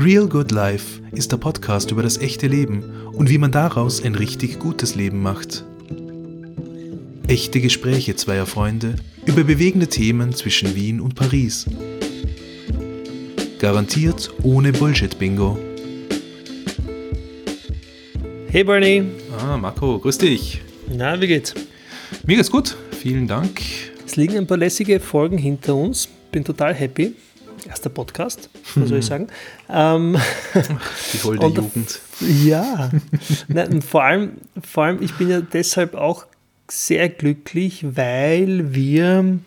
[0.00, 4.14] Real Good Life ist der Podcast über das echte Leben und wie man daraus ein
[4.14, 5.64] richtig gutes Leben macht.
[7.26, 8.94] Echte Gespräche zweier Freunde
[9.26, 11.66] über bewegende Themen zwischen Wien und Paris.
[13.58, 15.58] Garantiert ohne Bullshit-Bingo.
[18.50, 19.02] Hey Bernie.
[19.36, 20.62] Ah, Marco, grüß dich.
[20.88, 21.54] Na, wie geht's?
[22.24, 23.60] Mir geht's gut, vielen Dank.
[24.06, 26.08] Es liegen ein paar lässige Folgen hinter uns.
[26.30, 27.14] Bin total happy.
[27.68, 28.48] Erster Podcast,
[28.80, 29.28] was soll ich sagen?
[29.68, 30.16] Ähm,
[31.12, 32.00] Die holde Und- Jugend.
[32.20, 32.90] ja.
[33.48, 34.32] Nein, vor, allem,
[34.62, 36.26] vor allem, ich bin ja deshalb auch
[36.70, 39.38] sehr glücklich, weil wir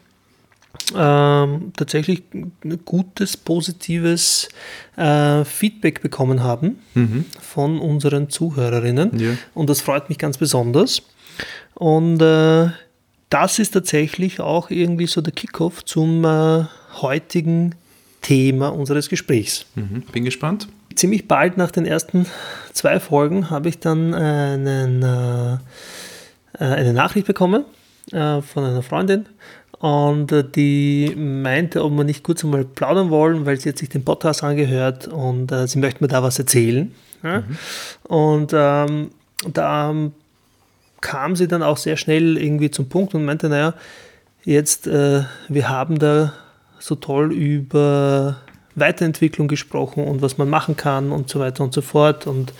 [0.96, 2.52] ähm, tatsächlich ein
[2.86, 4.50] gutes, positives
[4.98, 7.26] äh, Feedback bekommen haben Mhm.
[7.40, 9.20] von unseren Zuhörerinnen.
[9.20, 9.32] Ja.
[9.54, 11.02] Und das freut mich ganz besonders.
[11.76, 12.70] Und äh,
[13.30, 16.66] das ist tatsächlich auch irgendwie so der Kickoff zum äh,
[17.02, 17.76] heutigen
[18.22, 19.66] Thema unseres Gesprächs.
[19.76, 20.04] Mhm.
[20.12, 20.68] Bin gespannt.
[20.96, 22.26] Ziemlich bald nach den ersten
[22.74, 25.58] zwei Folgen habe ich dann einen, äh, äh,
[26.58, 27.66] eine Nachricht bekommen
[28.12, 29.26] äh, von einer Freundin
[29.82, 33.90] und äh, die meinte, ob wir nicht kurz einmal plaudern wollen, weil sie hat sich
[33.90, 36.94] den Podcast angehört und äh, sie möchte mir da was erzählen.
[37.24, 37.44] Ja?
[38.04, 39.12] Und ähm,
[39.52, 39.96] da
[41.02, 43.74] kam sie dann auch sehr schnell irgendwie zum Punkt und meinte, naja,
[44.44, 46.34] jetzt, äh, wir haben da
[46.82, 48.38] so toll über
[48.76, 52.26] Weiterentwicklung gesprochen und was man machen kann und so weiter und so fort.
[52.26, 52.52] Und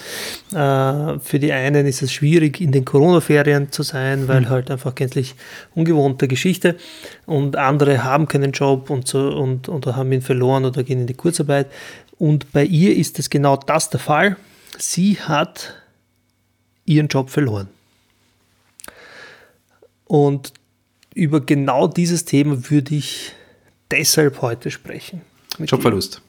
[0.54, 4.94] äh, für die einen ist es schwierig, in den Corona-Ferien zu sein, weil halt einfach
[4.96, 5.36] gänzlich
[5.74, 6.76] ungewohnte Geschichte.
[7.26, 11.08] Und andere haben keinen Job und so und, und haben ihn verloren oder gehen in
[11.08, 11.68] die Kurzarbeit.
[12.18, 14.38] Und bei ihr ist es genau das der Fall.
[14.78, 15.76] Sie hat
[16.86, 17.68] ihren Job verloren.
[20.06, 20.54] Und
[21.14, 23.34] über genau dieses Thema würde ich
[23.92, 25.22] deshalb heute sprechen.
[25.60, 26.22] Jobverlust.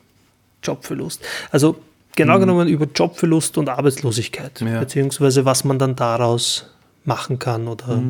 [0.63, 1.25] Jobverlust.
[1.51, 1.77] Also
[2.17, 4.81] genau genommen über Jobverlust und Arbeitslosigkeit, Ja.
[4.81, 6.67] beziehungsweise was man dann daraus
[7.05, 8.01] machen kann oder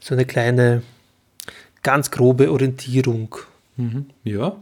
[0.00, 0.82] so eine kleine,
[1.82, 3.34] ganz grobe Orientierung.
[3.76, 4.06] Mhm.
[4.24, 4.56] Ja,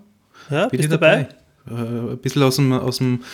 [0.50, 1.28] Ja, bist du dabei?
[1.66, 1.82] dabei.
[1.82, 3.24] Äh, ein bisschen aus dem, aus dem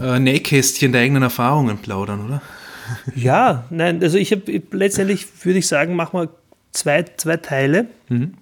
[0.00, 2.42] äh, Nähkästchen der eigenen Erfahrungen plaudern, oder?
[3.16, 6.28] Ja, nein, also ich habe letztendlich würde ich sagen, machen wir
[6.72, 7.86] zwei, zwei Teile.
[8.08, 8.34] Mhm.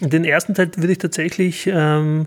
[0.00, 2.26] Den ersten Teil würde ich tatsächlich ähm,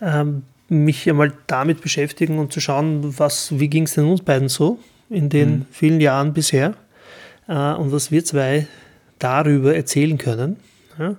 [0.00, 4.48] ähm, mich einmal damit beschäftigen und zu schauen, was, wie ging es denn uns beiden
[4.48, 4.78] so
[5.10, 6.74] in den vielen Jahren bisher
[7.48, 8.66] äh, und was wir zwei
[9.18, 10.56] darüber erzählen können.
[10.98, 11.16] Ja?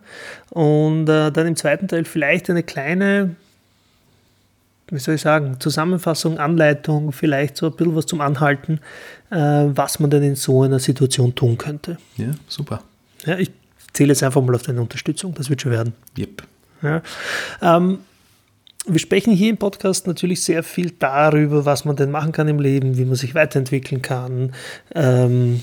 [0.51, 3.35] Und äh, dann im zweiten Teil vielleicht eine kleine,
[4.89, 8.79] wie soll ich sagen, Zusammenfassung, Anleitung, vielleicht so ein bisschen was zum Anhalten,
[9.31, 11.97] äh, was man denn in so einer Situation tun könnte.
[12.17, 12.83] Ja, super.
[13.25, 13.51] Ja, ich
[13.93, 15.93] zähle jetzt einfach mal auf deine Unterstützung, das wird schon werden.
[16.17, 16.43] Yep.
[16.81, 17.01] Ja.
[17.61, 17.99] Ähm,
[18.85, 22.59] wir sprechen hier im Podcast natürlich sehr viel darüber, was man denn machen kann im
[22.59, 24.53] Leben, wie man sich weiterentwickeln kann,
[24.95, 25.61] ähm,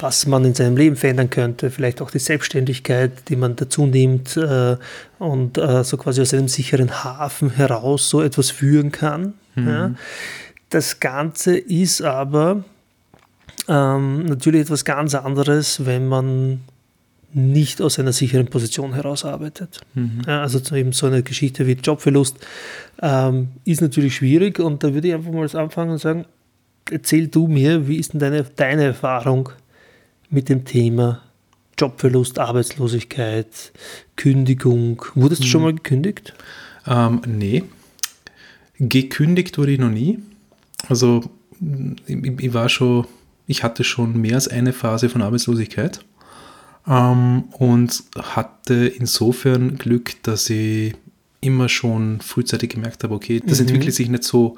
[0.00, 4.36] was man in seinem Leben verändern könnte, vielleicht auch die Selbstständigkeit, die man dazu nimmt
[4.36, 4.76] äh,
[5.18, 9.34] und äh, so quasi aus einem sicheren Hafen heraus so etwas führen kann.
[9.56, 9.94] Ja.
[10.70, 12.62] Das Ganze ist aber
[13.68, 16.60] ähm, natürlich etwas ganz anderes, wenn man
[17.32, 19.80] nicht aus einer sicheren Position heraus arbeitet.
[20.26, 22.38] Ja, also so eben so eine Geschichte wie Jobverlust
[23.02, 26.24] ähm, ist natürlich schwierig und da würde ich einfach mal anfangen und sagen,
[26.90, 29.50] erzähl du mir, wie ist denn deine, deine Erfahrung
[30.30, 31.22] mit dem Thema
[31.78, 33.72] Jobverlust, Arbeitslosigkeit,
[34.16, 35.04] Kündigung?
[35.14, 36.34] Wurdest du schon mal gekündigt?
[36.86, 37.62] Ähm, nee.
[38.78, 40.18] Gekündigt wurde ich noch nie.
[40.88, 41.24] Also
[42.06, 43.06] ich, ich war schon,
[43.46, 46.00] ich hatte schon mehr als eine Phase von Arbeitslosigkeit
[46.86, 50.94] ähm, und hatte insofern Glück, dass ich
[51.40, 54.56] immer schon frühzeitig gemerkt habe, okay, das entwickelt sich nicht so,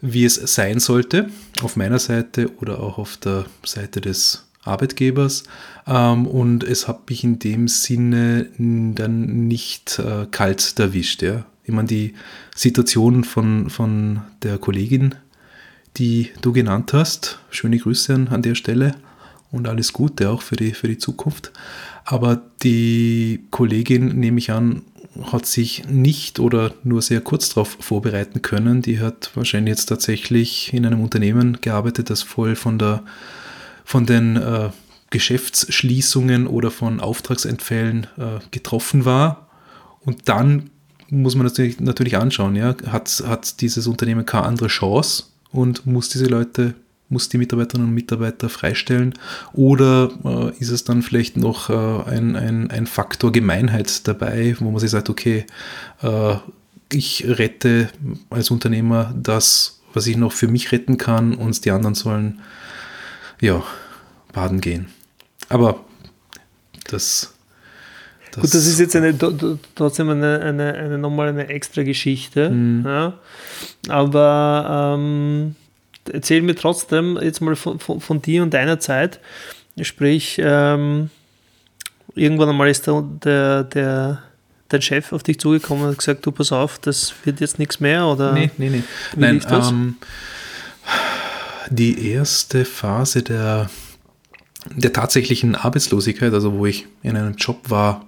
[0.00, 1.28] wie es sein sollte,
[1.62, 5.44] auf meiner Seite oder auch auf der Seite des Arbeitgebers.
[5.86, 11.22] Ähm, und es hat mich in dem Sinne dann nicht äh, kalt erwischt.
[11.22, 11.46] Ja.
[11.64, 12.14] Ich meine, die
[12.54, 15.14] Situation von, von der Kollegin,
[15.96, 18.96] die du genannt hast, schöne Grüße an, an der Stelle
[19.56, 21.52] und alles Gute auch für die, für die Zukunft.
[22.04, 24.82] Aber die Kollegin, nehme ich an,
[25.32, 28.82] hat sich nicht oder nur sehr kurz darauf vorbereiten können.
[28.82, 33.02] Die hat wahrscheinlich jetzt tatsächlich in einem Unternehmen gearbeitet, das voll von der
[33.84, 34.70] von den äh,
[35.10, 39.48] Geschäftsschließungen oder von Auftragsentfällen äh, getroffen war.
[40.00, 40.70] Und dann
[41.08, 46.08] muss man natürlich, natürlich anschauen, ja, hat, hat dieses Unternehmen keine andere Chance und muss
[46.08, 46.74] diese Leute,
[47.08, 49.14] muss die Mitarbeiterinnen und Mitarbeiter freistellen
[49.52, 54.70] oder äh, ist es dann vielleicht noch äh, ein, ein, ein Faktor Gemeinheit dabei, wo
[54.70, 55.46] man sich sagt, okay,
[56.02, 56.36] äh,
[56.92, 57.88] ich rette
[58.30, 62.40] als Unternehmer das, was ich noch für mich retten kann und die anderen sollen
[63.40, 63.62] ja
[64.32, 64.86] baden gehen.
[65.48, 65.84] Aber
[66.88, 67.32] das
[68.32, 69.16] das Gut, das ist jetzt eine,
[69.74, 72.50] trotzdem eine, eine, eine nochmal eine extra Geschichte.
[72.50, 72.84] Mhm.
[72.84, 73.14] Ja.
[73.88, 75.56] Aber ähm,
[76.10, 79.20] erzähl mir trotzdem jetzt mal von, von, von, dir und deiner Zeit.
[79.80, 81.10] Sprich, ähm,
[82.14, 84.22] irgendwann einmal ist der, der, der,
[84.68, 87.80] dein Chef auf dich zugekommen und hat gesagt, du pass auf, das wird jetzt nichts
[87.80, 88.32] mehr oder?
[88.32, 88.82] Nee, nee, nee.
[89.14, 89.96] Nein, ähm,
[91.70, 93.70] die erste Phase der,
[94.74, 98.04] der tatsächlichen Arbeitslosigkeit, also wo ich in einem Job war,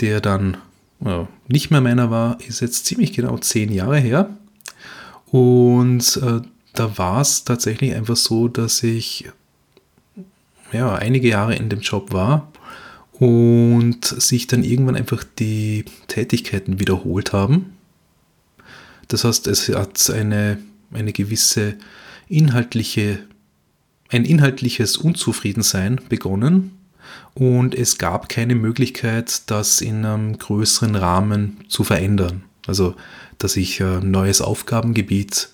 [0.00, 0.56] der dann
[1.04, 4.30] äh, nicht mehr meiner war, ist jetzt ziemlich genau zehn Jahre her.
[5.26, 6.40] Und äh,
[6.78, 9.28] da war es tatsächlich einfach so, dass ich
[10.72, 12.52] ja, einige Jahre in dem Job war
[13.12, 17.76] und sich dann irgendwann einfach die Tätigkeiten wiederholt haben.
[19.08, 20.58] Das heißt, es hat eine,
[20.92, 21.74] eine gewisse
[22.28, 23.20] inhaltliche,
[24.10, 26.78] ein inhaltliches Unzufriedensein begonnen
[27.34, 32.44] und es gab keine Möglichkeit, das in einem größeren Rahmen zu verändern.
[32.66, 32.94] Also,
[33.38, 35.48] dass ich ein neues Aufgabengebiet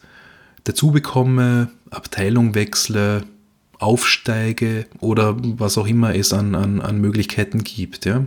[0.64, 3.24] dazu bekomme, Abteilung wechsle,
[3.78, 8.06] aufsteige oder was auch immer es an, an, an Möglichkeiten gibt.
[8.06, 8.26] Ja.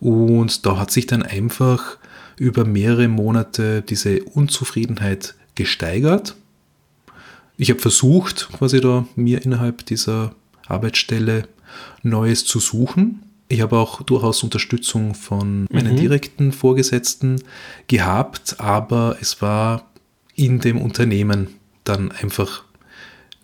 [0.00, 1.98] Und da hat sich dann einfach
[2.38, 6.36] über mehrere Monate diese Unzufriedenheit gesteigert.
[7.56, 10.34] Ich habe versucht, quasi da mir innerhalb dieser
[10.66, 11.48] Arbeitsstelle
[12.02, 13.22] Neues zu suchen.
[13.48, 15.98] Ich habe auch durchaus Unterstützung von meinen mhm.
[15.98, 17.42] direkten Vorgesetzten
[17.86, 19.90] gehabt, aber es war
[20.34, 21.48] in dem Unternehmen
[21.84, 22.64] dann einfach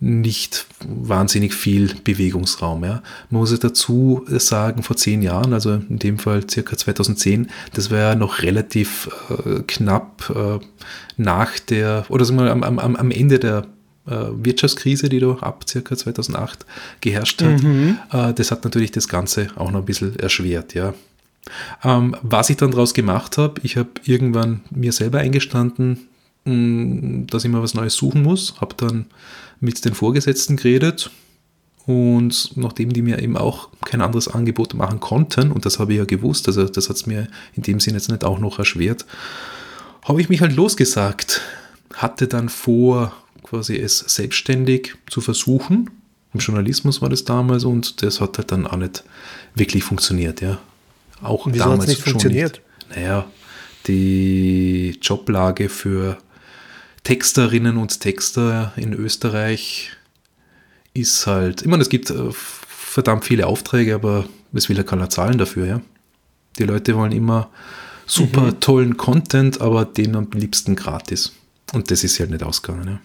[0.03, 2.83] nicht wahnsinnig viel Bewegungsraum.
[2.83, 3.03] Ja.
[3.29, 7.99] Man muss dazu sagen, vor zehn Jahren, also in dem Fall circa 2010, das war
[7.99, 10.59] ja noch relativ äh, knapp äh,
[11.17, 13.67] nach der, oder sagen wir mal, am, am, am Ende der
[14.07, 16.65] äh, Wirtschaftskrise, die da ab circa 2008
[17.01, 17.61] geherrscht hat.
[17.61, 17.99] Mhm.
[18.11, 20.95] Äh, das hat natürlich das Ganze auch noch ein bisschen erschwert, ja.
[21.83, 26.07] Ähm, was ich dann daraus gemacht habe, ich habe irgendwann mir selber eingestanden,
[26.43, 29.05] dass ich mal was Neues suchen muss, habe dann
[29.59, 31.11] mit den Vorgesetzten geredet
[31.85, 35.99] und nachdem die mir eben auch kein anderes Angebot machen konnten, und das habe ich
[35.99, 39.05] ja gewusst, also das hat es mir in dem Sinne jetzt nicht auch noch erschwert,
[40.03, 41.41] habe ich mich halt losgesagt.
[41.93, 45.89] Hatte dann vor, quasi es selbstständig zu versuchen.
[46.33, 49.03] Im Journalismus war das damals und das hat halt dann auch nicht
[49.55, 50.59] wirklich funktioniert, ja.
[51.21, 52.61] Auch Wieso damals nicht schon funktioniert?
[52.87, 52.97] Nicht.
[52.97, 53.25] Naja,
[53.87, 56.17] die Joblage für
[57.03, 59.91] Texterinnen und Texter in Österreich
[60.93, 65.09] ist halt, ich meine, es gibt äh, verdammt viele Aufträge, aber es will ja keiner
[65.09, 65.81] zahlen dafür, ja.
[66.59, 67.49] Die Leute wollen immer
[68.05, 68.59] super mhm.
[68.59, 71.33] tollen Content, aber den am liebsten gratis.
[71.73, 72.99] Und das ist halt nicht ausgegangen, ja.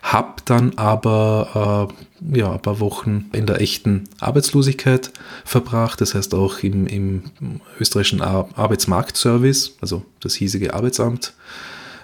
[0.00, 1.90] Hab dann aber
[2.22, 5.10] äh, ja, ein paar Wochen in der echten Arbeitslosigkeit
[5.44, 7.22] verbracht, das heißt auch im, im
[7.80, 11.34] österreichischen Ar Arbeitsmarktservice, also das hiesige Arbeitsamt,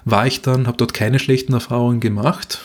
[0.04, 2.64] war ich dann, habe dort keine schlechten Erfahrungen gemacht,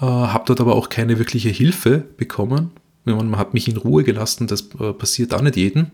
[0.00, 2.70] äh, habe dort aber auch keine wirkliche Hilfe bekommen.
[3.04, 5.90] Man hat mich in Ruhe gelassen, das äh, passiert auch nicht jedem.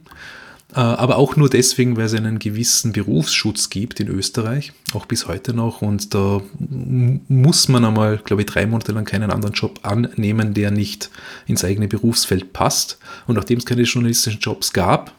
[0.75, 5.29] Äh, aber auch nur deswegen, weil es einen gewissen Berufsschutz gibt in Österreich, auch bis
[5.29, 5.82] heute noch.
[5.82, 6.41] Und da
[7.29, 11.10] muss man einmal, glaube ich, drei Monate lang keinen anderen Job annehmen, der nicht
[11.46, 12.98] ins eigene Berufsfeld passt.
[13.29, 15.13] Und nachdem es keine journalistischen Jobs gab,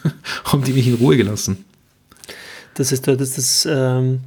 [0.44, 1.64] haben die mich in Ruhe gelassen.
[2.74, 4.20] Das heißt, du hattest das, ähm,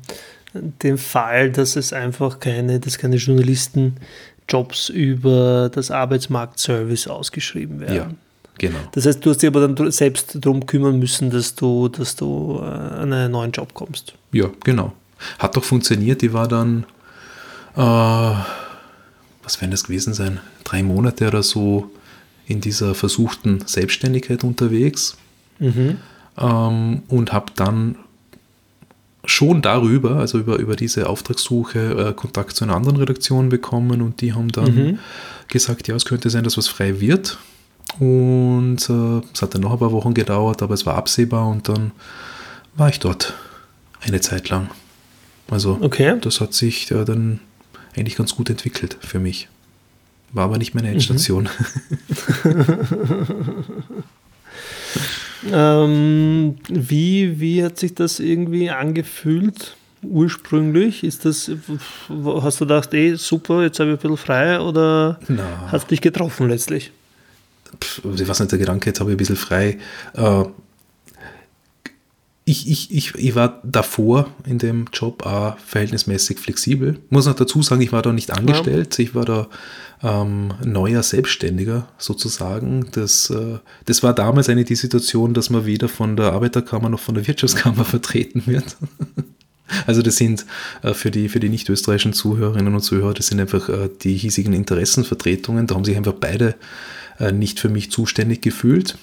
[0.84, 7.96] den Fall, dass es einfach keine, dass keine Journalistenjobs über das Arbeitsmarktservice ausgeschrieben werden.
[7.96, 8.10] Ja.
[8.58, 8.80] Genau.
[8.94, 12.60] Das heißt, du hast dich aber dann selbst darum kümmern müssen, dass du, dass du
[12.62, 14.14] äh, an einen neuen Job kommst.
[14.32, 14.94] Ja, genau.
[15.40, 16.22] Hat doch funktioniert.
[16.22, 16.86] Die war dann,
[17.76, 20.40] äh, was werden das gewesen sein?
[20.64, 21.92] Drei Monate oder so
[22.48, 25.18] in dieser versuchten Selbstständigkeit unterwegs.
[25.60, 25.98] Mhm.
[26.38, 27.98] Ähm, und habe dann
[29.26, 34.22] schon darüber, also über, über diese Auftragssuche, äh, Kontakt zu einer anderen Redaktion bekommen und
[34.22, 35.00] die haben dann mhm.
[35.48, 37.38] gesagt, ja, es könnte sein, dass was frei wird.
[38.00, 41.70] Und äh, es hat dann noch ein paar Wochen gedauert, aber es war absehbar und
[41.70, 41.92] dann
[42.76, 43.34] war ich dort
[44.02, 44.70] eine Zeit lang.
[45.50, 46.18] Also okay.
[46.20, 47.40] das hat sich ja, dann
[47.96, 49.48] eigentlich ganz gut entwickelt für mich.
[50.34, 51.48] War aber nicht meine Endstation.
[52.44, 52.66] Mhm.
[55.52, 59.76] ähm, wie, wie hat sich das irgendwie angefühlt?
[60.08, 61.04] ursprünglich?
[61.04, 65.20] Ist das, hast du gedacht, ey, super, jetzt habe ich ein bisschen frei oder
[65.68, 66.92] hat es dich getroffen letztlich?
[67.82, 69.80] ich weiß nicht, der Gedanke, jetzt habe ich ein bisschen frei.
[70.14, 70.44] Äh,
[72.46, 77.00] ich, ich, ich, ich war davor in dem Job auch verhältnismäßig flexibel.
[77.10, 79.04] Muss noch dazu sagen, ich war da nicht angestellt, ja.
[79.04, 79.48] ich war da
[80.04, 82.88] ähm, neuer Selbstständiger sozusagen.
[82.92, 87.00] Das, äh, das war damals eine die Situation, dass man weder von der Arbeiterkammer noch
[87.00, 88.78] von der Wirtschaftskammer vertreten wird.
[89.88, 90.46] Also das sind
[90.84, 94.54] äh, für die, für die nicht-österreichischen Zuhörerinnen und Zuhörer, das sind einfach äh, die hiesigen
[94.54, 95.66] Interessenvertretungen.
[95.66, 96.54] Da haben sich einfach beide
[97.20, 98.96] äh, nicht für mich zuständig gefühlt.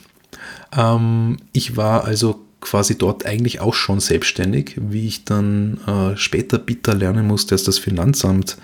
[0.77, 6.59] Ähm, ich war also quasi dort eigentlich auch schon selbstständig, wie ich dann äh, später
[6.59, 8.57] bitter lernen musste, dass das Finanzamt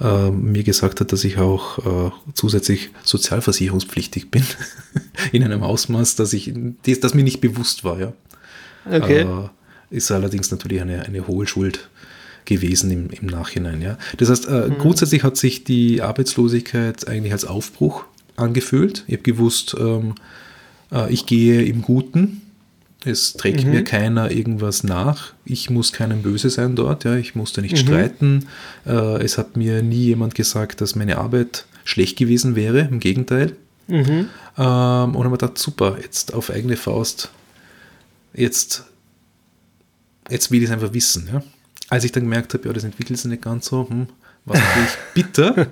[0.00, 4.44] äh, mir gesagt hat, dass ich auch äh, zusätzlich sozialversicherungspflichtig bin.
[5.32, 6.52] In einem Ausmaß, dass ich,
[6.86, 8.12] das, das mir nicht bewusst war, ja.
[8.88, 9.22] Okay.
[9.22, 9.48] Äh,
[9.90, 11.88] ist allerdings natürlich eine, eine Hohlschuld
[12.44, 13.98] gewesen im, im Nachhinein, ja.
[14.18, 14.78] Das heißt, äh, mhm.
[14.78, 18.04] grundsätzlich hat sich die Arbeitslosigkeit eigentlich als Aufbruch
[18.36, 19.04] angefühlt.
[19.06, 20.14] Ich habe gewusst, ähm,
[20.92, 22.42] äh, ich gehe im Guten
[23.04, 23.70] es trägt mhm.
[23.70, 25.32] mir keiner irgendwas nach.
[25.44, 27.04] Ich muss keinem böse sein dort.
[27.04, 27.14] Ja.
[27.16, 27.80] Ich musste nicht mhm.
[27.80, 28.46] streiten.
[28.86, 32.80] Äh, es hat mir nie jemand gesagt, dass meine Arbeit schlecht gewesen wäre.
[32.80, 33.56] Im Gegenteil.
[33.86, 34.28] Mhm.
[34.56, 37.30] Ähm, und habe mir gedacht, super, jetzt auf eigene Faust.
[38.34, 38.84] Jetzt,
[40.28, 41.28] jetzt will ich es einfach wissen.
[41.32, 41.42] Ja.
[41.88, 44.08] Als ich dann gemerkt habe, ja, das entwickelt sich nicht ganz so, hm,
[44.48, 45.66] war natürlich bitter.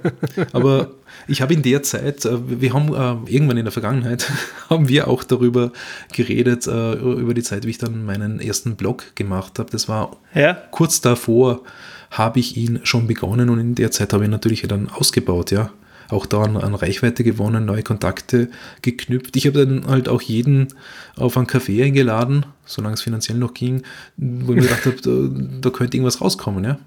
[0.53, 0.91] Aber
[1.29, 4.31] ich habe in der Zeit, äh, wir haben äh, irgendwann in der Vergangenheit,
[4.71, 5.73] haben wir auch darüber
[6.13, 9.71] geredet, äh, über die Zeit, wie ich dann meinen ersten Blog gemacht habe.
[9.71, 10.55] Das war ja.
[10.71, 11.63] kurz davor,
[12.11, 15.71] habe ich ihn schon begonnen und in der Zeit habe ich natürlich dann ausgebaut, ja.
[16.09, 18.49] Auch da an, an Reichweite gewonnen, neue Kontakte
[18.81, 19.35] geknüpft.
[19.35, 20.69] Ich habe dann halt auch jeden
[21.17, 23.83] auf einen Café eingeladen, solange es finanziell noch ging,
[24.17, 26.79] wo ich mir gedacht habe, da, da könnte irgendwas rauskommen, ja.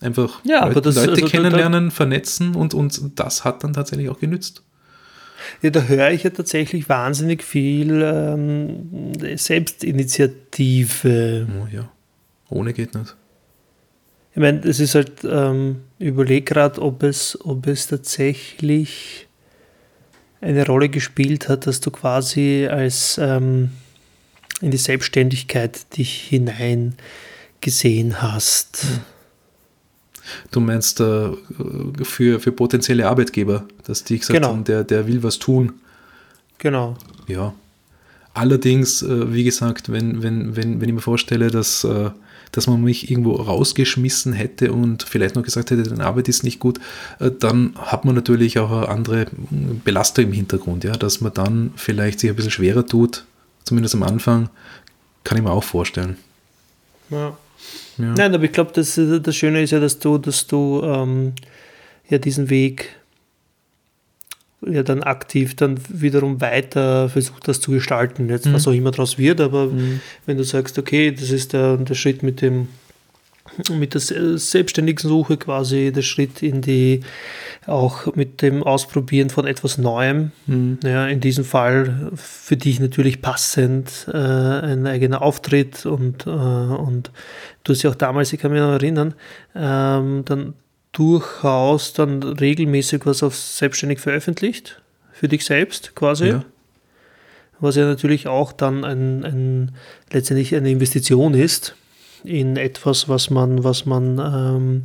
[0.00, 4.08] Einfach ja, Leute, das, Leute also kennenlernen, da, vernetzen und, und das hat dann tatsächlich
[4.08, 4.62] auch genützt.
[5.60, 11.48] Ja, da höre ich ja tatsächlich wahnsinnig viel ähm, Selbstinitiative.
[11.60, 11.90] Oh, ja,
[12.48, 13.16] ohne geht nicht.
[14.34, 19.26] Ich meine, es ist halt, ähm, überleg gerade, ob es, ob es tatsächlich
[20.40, 23.70] eine Rolle gespielt hat, dass du quasi als ähm,
[24.60, 28.84] in die Selbstständigkeit dich hineingesehen hast.
[28.84, 29.17] Mhm
[30.50, 31.30] Du meinst äh,
[32.02, 34.48] für, für potenzielle Arbeitgeber, dass die gesagt genau.
[34.48, 35.74] haben, der, der will was tun.
[36.58, 36.96] Genau.
[37.26, 37.54] Ja.
[38.34, 42.10] Allerdings, äh, wie gesagt, wenn, wenn, wenn, wenn ich mir vorstelle, dass, äh,
[42.52, 46.60] dass man mich irgendwo rausgeschmissen hätte und vielleicht noch gesagt hätte, deine Arbeit ist nicht
[46.60, 46.78] gut,
[47.18, 49.26] äh, dann hat man natürlich auch eine andere
[49.84, 53.24] Belastung im Hintergrund, ja, dass man dann vielleicht sich ein bisschen schwerer tut,
[53.64, 54.50] zumindest am Anfang,
[55.24, 56.16] kann ich mir auch vorstellen.
[57.10, 57.36] Ja.
[57.98, 58.14] Ja.
[58.14, 61.32] Nein, aber ich glaube, das, das Schöne ist ja, dass du, dass du ähm,
[62.08, 62.94] ja diesen Weg
[64.66, 68.28] ja dann aktiv dann wiederum weiter versucht hast zu gestalten.
[68.28, 68.54] Jetzt mhm.
[68.54, 70.00] was auch immer daraus wird, aber mhm.
[70.26, 72.68] wenn du sagst, okay, das ist der, der Schritt mit dem
[73.70, 74.00] mit der
[74.38, 77.00] selbstständigen Suche quasi der Schritt in die,
[77.66, 80.32] auch mit dem Ausprobieren von etwas Neuem.
[80.46, 80.78] Mhm.
[80.82, 87.10] Ja, in diesem Fall für dich natürlich passend äh, ein eigener Auftritt und, äh, und
[87.64, 89.14] du hast ja auch damals, ich kann mich noch erinnern,
[89.54, 90.54] ähm, dann
[90.92, 94.80] durchaus dann regelmäßig was auf selbstständig veröffentlicht,
[95.12, 96.28] für dich selbst quasi.
[96.28, 96.44] Ja.
[97.60, 99.72] Was ja natürlich auch dann ein, ein,
[100.12, 101.74] letztendlich eine Investition ist
[102.24, 104.82] in etwas, was man, was man ähm,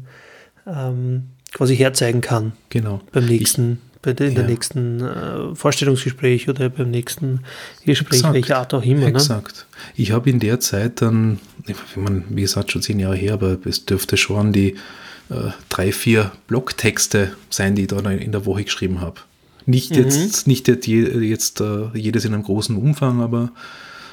[0.67, 2.53] ähm, quasi herzeigen kann.
[2.69, 3.01] Genau.
[3.11, 4.39] Beim nächsten, ich, bei der, in ja.
[4.41, 7.41] der nächsten äh, Vorstellungsgespräch oder beim nächsten
[7.85, 8.33] Gespräch, Exakt.
[8.33, 9.01] welcher Art auch immer.
[9.01, 9.07] Ne?
[9.07, 9.67] Exakt.
[9.71, 9.93] Ne?
[9.95, 13.57] Ich habe in der Zeit dann, ich meine, wie gesagt, schon zehn Jahre her, aber
[13.65, 14.75] es dürfte schon die
[15.29, 19.21] äh, drei, vier Blogtexte sein, die ich da in der Woche geschrieben habe.
[19.65, 19.97] Nicht mhm.
[19.97, 23.51] jetzt, nicht jetzt, jetzt uh, jedes in einem großen Umfang, aber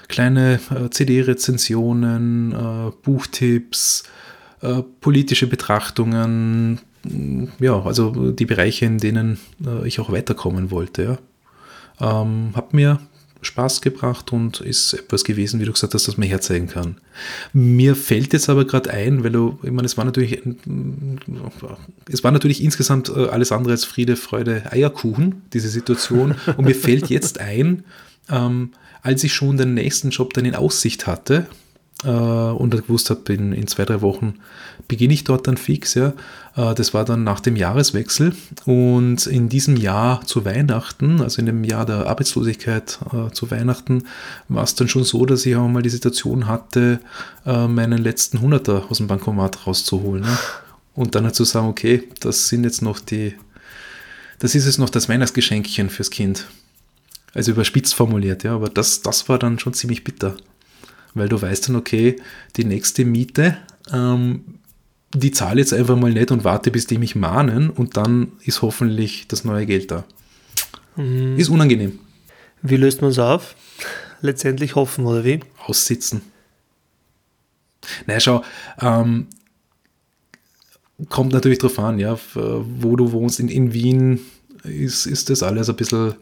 [0.09, 4.05] kleine äh, CD-Rezensionen, äh, Buchtipps,
[4.61, 6.81] äh, politische Betrachtungen,
[7.59, 11.19] ja, also die Bereiche, in denen äh, ich auch weiterkommen wollte.
[12.01, 12.23] Ja.
[12.23, 13.01] Ähm, hat mir
[13.43, 16.99] Spaß gebracht und ist etwas gewesen, wie du gesagt hast, das man herzeigen kann.
[17.53, 20.43] Mir fällt jetzt aber gerade ein, weil du, ich meine, es war natürlich,
[22.11, 26.35] es war natürlich insgesamt äh, alles andere als Friede, Freude, Eierkuchen, diese Situation.
[26.57, 27.85] Und mir fällt jetzt ein,
[28.29, 31.47] ähm, als ich schon den nächsten Job dann in Aussicht hatte
[32.05, 34.35] äh, und gewusst habe, in, in zwei, drei Wochen
[34.89, 36.13] beginne ich dort dann fix, ja.
[36.57, 41.47] Äh, das war dann nach dem Jahreswechsel und in diesem Jahr zu Weihnachten, also in
[41.47, 44.05] dem Jahr der Arbeitslosigkeit äh, zu Weihnachten,
[44.49, 47.01] war es dann schon so, dass ich auch mal die Situation hatte,
[47.47, 50.23] äh, meinen letzten Hunderter aus dem Bankomat rauszuholen.
[50.23, 50.39] Ne?
[50.95, 53.35] Und dann halt zu sagen, okay, das sind jetzt noch die,
[54.39, 56.47] das ist es noch das Weihnachtsgeschenkchen fürs Kind.
[57.33, 60.35] Also überspitzt formuliert, ja, aber das, das war dann schon ziemlich bitter.
[61.15, 62.17] Weil du weißt dann, okay,
[62.57, 63.57] die nächste Miete,
[63.93, 64.45] ähm,
[65.15, 68.63] die zahle jetzt einfach mal nicht und warte, bis die mich mahnen und dann ist
[68.63, 70.05] hoffentlich das neue Geld da.
[70.97, 71.37] Mhm.
[71.37, 71.99] Ist unangenehm.
[72.63, 73.57] Wie löst man es auf?
[74.21, 75.41] Letztendlich hoffen, oder wie?
[75.67, 76.23] Aussitzen.
[78.07, 78.45] Naja, schau,
[78.81, 79.27] ähm,
[81.09, 83.41] kommt natürlich drauf an, ja, wo du wohnst.
[83.41, 84.21] In, in Wien
[84.65, 86.15] ist, ist das alles ein bisschen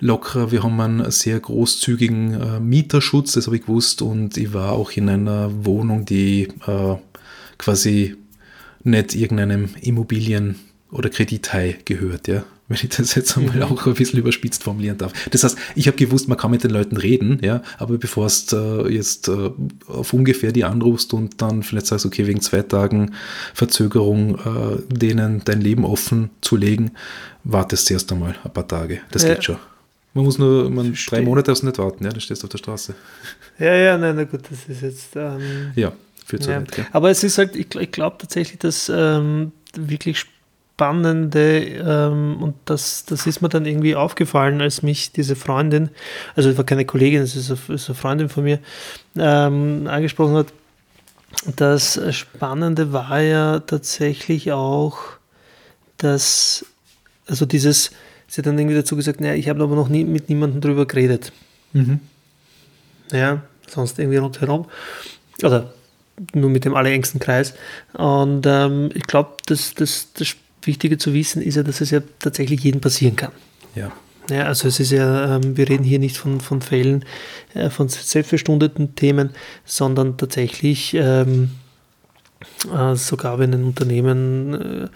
[0.00, 0.50] lockerer.
[0.50, 4.02] Wir haben einen sehr großzügigen äh, Mieterschutz, das habe ich gewusst.
[4.02, 6.96] Und ich war auch in einer Wohnung, die äh,
[7.58, 8.16] quasi
[8.84, 10.56] nicht irgendeinem Immobilien-
[10.90, 13.62] oder Kredithai gehört, ja wenn ich das jetzt einmal mhm.
[13.62, 15.12] auch ein bisschen überspitzt formulieren darf.
[15.30, 18.86] Das heißt, ich habe gewusst, man kann mit den Leuten reden, ja, aber bevor du
[18.86, 19.50] äh, jetzt äh,
[19.86, 23.12] auf ungefähr die anrufst und dann vielleicht sagst, okay, wegen zwei Tagen
[23.54, 26.92] Verzögerung äh, denen dein Leben offen zu legen,
[27.44, 29.00] wartest du erst einmal ein paar Tage.
[29.12, 29.56] Das geht schon.
[30.16, 32.50] Man muss nur, man, drei Monate darfst du nicht warten, ja, dann stehst du auf
[32.50, 32.94] der Straße.
[33.58, 35.14] Ja, ja, nein, na gut, das ist jetzt.
[35.14, 35.92] Ähm, ja,
[36.24, 36.60] für zu ja.
[36.60, 36.74] weit.
[36.78, 36.86] Ja.
[36.92, 43.04] Aber es ist halt, ich, ich glaube tatsächlich, dass ähm, wirklich spannende ähm, und das,
[43.04, 45.90] das ist mir dann irgendwie aufgefallen, als mich diese Freundin,
[46.34, 48.58] also es war keine Kollegin, es ist, ist, eine Freundin von mir,
[49.16, 50.46] ähm, angesprochen hat.
[51.56, 54.98] Das Spannende war ja tatsächlich auch,
[55.98, 56.64] dass,
[57.26, 57.90] also dieses,
[58.28, 60.86] sie hat dann irgendwie dazu gesagt, naja, ich habe aber noch nie mit niemandem drüber
[60.86, 61.32] geredet.
[61.72, 62.00] Mhm.
[63.12, 64.66] Ja, sonst irgendwie rundherum.
[65.42, 65.72] Oder
[66.34, 67.54] nur mit dem allerengsten Kreis.
[67.92, 72.00] Und ähm, ich glaube, das, das, das Wichtige zu wissen ist ja, dass es ja
[72.18, 73.32] tatsächlich jedem passieren kann.
[73.74, 73.92] Ja.
[74.28, 77.04] Ja, also es ist ja, ähm, wir reden hier nicht von, von Fällen,
[77.54, 79.30] äh, von selbstverstundeten Themen,
[79.64, 81.65] sondern tatsächlich ähm, äh,
[82.94, 84.88] sogar wenn ein Unternehmen, äh,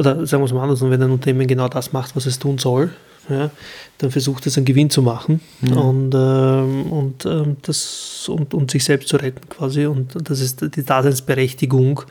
[0.00, 2.58] oder sagen wir es mal anders, wenn ein Unternehmen genau das macht, was es tun
[2.58, 2.90] soll,
[3.28, 3.50] ja,
[3.98, 5.76] dann versucht es einen Gewinn zu machen mhm.
[5.76, 9.86] und, ähm, und, ähm, das, und, und sich selbst zu retten quasi.
[9.86, 12.02] Und das ist die Daseinsberechtigung,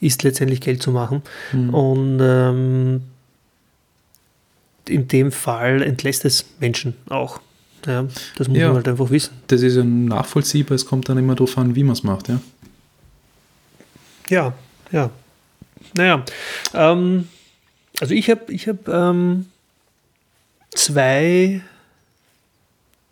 [0.00, 1.22] ist letztendlich Geld zu machen.
[1.52, 1.74] Mhm.
[1.74, 3.02] Und ähm,
[4.88, 7.40] in dem Fall entlässt es Menschen auch.
[7.86, 8.06] Ja,
[8.38, 9.32] das muss ja, man halt einfach wissen.
[9.48, 12.40] Das ist ja nachvollziehbar, es kommt dann immer darauf an, wie man es macht, ja.
[14.28, 14.52] Ja,
[14.90, 15.10] ja.
[15.94, 16.24] Naja,
[16.74, 17.28] ähm,
[18.00, 19.46] also ich habe ich hab, ähm,
[20.74, 21.62] zwei,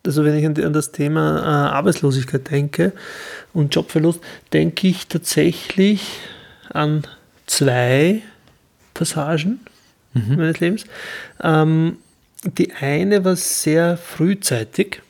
[0.05, 2.93] also wenn ich an, das Thema äh, Arbeitslosigkeit denke
[3.53, 4.21] und Jobverlust,
[4.53, 6.19] denke ich tatsächlich
[6.69, 7.03] an
[7.45, 8.21] zwei
[8.93, 9.59] Passagen
[10.13, 10.37] mhm.
[10.37, 10.85] meines Lebens.
[11.41, 11.97] Ähm,
[12.43, 15.01] die eine war sehr frühzeitig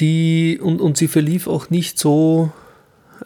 [0.00, 2.52] die, und, und sie verlief auch nicht so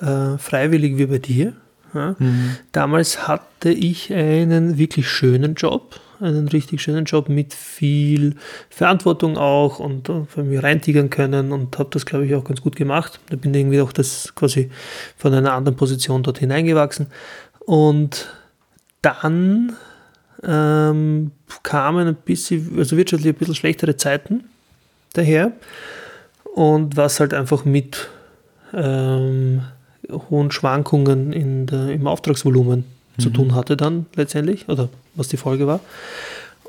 [0.00, 1.52] äh, freiwillig wie bei dir.
[1.94, 2.16] Ja.
[2.18, 2.56] Mhm.
[2.72, 8.34] Damals hatte ich einen wirklich schönen Job einen richtig schönen Job mit viel
[8.70, 12.76] Verantwortung auch und von mir reintigern können und habe das, glaube ich, auch ganz gut
[12.76, 13.20] gemacht.
[13.28, 14.70] Da bin ich irgendwie auch das quasi
[15.16, 17.06] von einer anderen Position dort hineingewachsen.
[17.61, 18.28] Und
[19.02, 19.76] dann
[20.42, 21.30] ähm,
[21.62, 24.44] kamen ein bisschen, also wirtschaftlich ein bisschen schlechtere Zeiten
[25.12, 25.52] daher
[26.54, 28.08] und was halt einfach mit
[28.72, 29.62] ähm,
[30.10, 32.84] hohen Schwankungen in der, im Auftragsvolumen
[33.16, 33.22] mhm.
[33.22, 35.80] zu tun hatte dann letztendlich oder was die Folge war.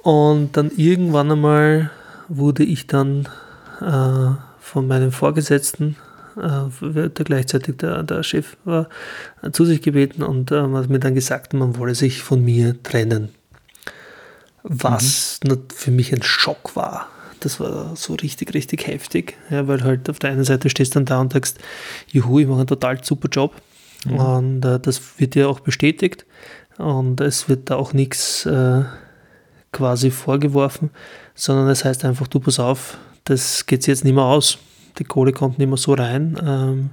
[0.03, 1.91] Und dann irgendwann einmal
[2.27, 3.27] wurde ich dann
[3.81, 5.95] äh, von meinem Vorgesetzten,
[6.37, 8.87] äh, der gleichzeitig der, der Chef war,
[9.41, 12.81] äh, zu sich gebeten und äh, hat mir dann gesagt, man wolle sich von mir
[12.83, 13.29] trennen.
[14.63, 15.63] Was mhm.
[15.73, 17.07] für mich ein Schock war.
[17.39, 20.99] Das war so richtig, richtig heftig, ja, weil halt auf der einen Seite stehst du
[20.99, 21.59] dann da und sagst,
[22.11, 23.53] juhu, ich mache einen total super Job.
[24.05, 24.15] Mhm.
[24.15, 26.25] Und äh, das wird dir auch bestätigt
[26.77, 28.83] und es wird da auch nichts äh,
[29.71, 30.89] quasi vorgeworfen,
[31.35, 34.57] sondern es heißt einfach, du pass auf, das geht jetzt nicht mehr aus.
[34.97, 36.39] Die Kohle kommt nicht mehr so rein.
[36.43, 36.89] Ähm,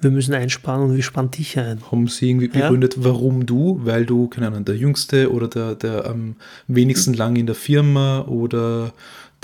[0.00, 1.80] wir müssen einsparen und wir sparen dich ein.
[1.90, 3.04] Haben Sie irgendwie begründet, ja.
[3.04, 3.80] warum du?
[3.82, 6.36] Weil du, keine Ahnung, der Jüngste oder der, der am
[6.68, 8.92] wenigsten lang in der Firma oder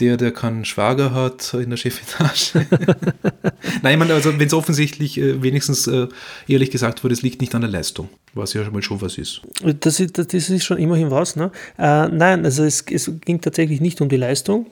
[0.01, 2.55] der, der keinen Schwager hat in der Chefetage.
[3.83, 6.09] Nein, ich meine, also wenn es offensichtlich äh, wenigstens äh,
[6.49, 9.19] ehrlich gesagt wurde, es liegt nicht an der Leistung, was ja schon mal schon was
[9.19, 9.43] ist.
[9.81, 11.51] Das ist, das ist schon immerhin was, ne?
[11.79, 14.67] Äh, nein, also es, es ging tatsächlich nicht um die Leistung.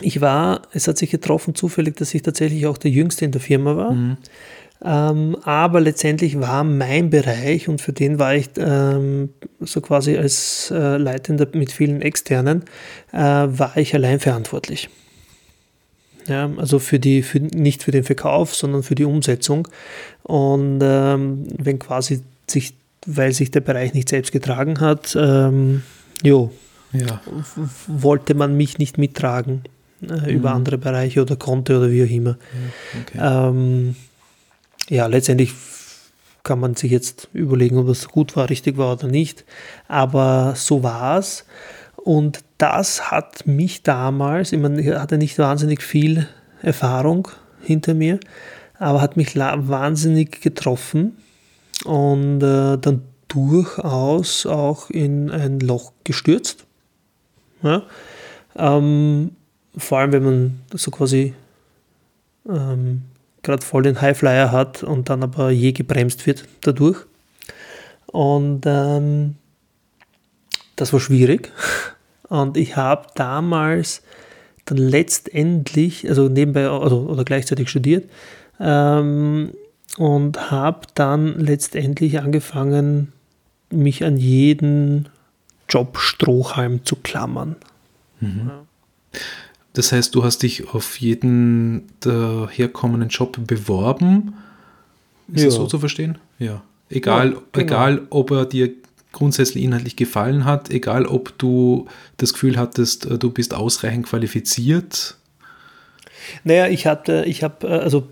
[0.00, 3.40] Ich war, es hat sich getroffen zufällig, dass ich tatsächlich auch der Jüngste in der
[3.40, 3.92] Firma war.
[3.92, 4.16] Mhm.
[4.84, 10.70] Ähm, aber letztendlich war mein Bereich und für den war ich ähm, so quasi als
[10.70, 12.64] äh, Leitender mit vielen Externen,
[13.12, 14.90] äh, war ich allein verantwortlich.
[16.28, 19.68] Ja, also für die, für, nicht für den Verkauf, sondern für die Umsetzung.
[20.24, 22.74] Und ähm, wenn quasi sich,
[23.06, 25.82] weil sich der Bereich nicht selbst getragen hat, ähm,
[26.22, 26.50] jo,
[26.92, 27.20] ja.
[27.86, 29.62] wollte man mich nicht mittragen.
[30.02, 32.36] äh, über andere Bereiche oder konnte oder wie auch immer.
[33.02, 33.18] Okay.
[34.88, 35.52] Ja, letztendlich
[36.42, 39.44] kann man sich jetzt überlegen, ob es gut war, richtig war oder nicht.
[39.88, 41.44] Aber so war es.
[41.96, 46.28] Und das hat mich damals, ich, meine, ich hatte nicht wahnsinnig viel
[46.62, 47.28] Erfahrung
[47.60, 48.20] hinter mir,
[48.78, 51.16] aber hat mich wahnsinnig getroffen
[51.84, 56.64] und äh, dann durchaus auch in ein Loch gestürzt.
[57.62, 57.82] Ja?
[58.54, 59.32] Ähm,
[59.76, 61.34] vor allem, wenn man so quasi
[62.48, 63.02] ähm,
[63.46, 66.98] gerade voll den Highflyer hat und dann aber je gebremst wird dadurch.
[68.06, 69.36] Und ähm,
[70.76, 71.52] das war schwierig.
[72.28, 74.02] Und ich habe damals
[74.64, 78.10] dann letztendlich, also nebenbei also, oder gleichzeitig studiert
[78.58, 79.52] ähm,
[79.96, 83.12] und habe dann letztendlich angefangen,
[83.70, 85.08] mich an jeden
[85.68, 87.56] Jobstrohhalm zu klammern.
[89.76, 94.32] Das heißt, du hast dich auf jeden der herkommenden Job beworben.
[95.28, 95.60] Ist das Ja.
[95.60, 96.16] so zu verstehen?
[96.38, 96.62] Ja.
[96.88, 97.64] Egal, Ja, genau.
[97.66, 98.70] egal, ob er dir
[99.12, 105.16] grundsätzlich inhaltlich gefallen hat, egal, ob du das Gefühl hattest, äh, du bist ausreichend qualifiziert.
[106.44, 108.08] Naja, ich hatte, ich habe, also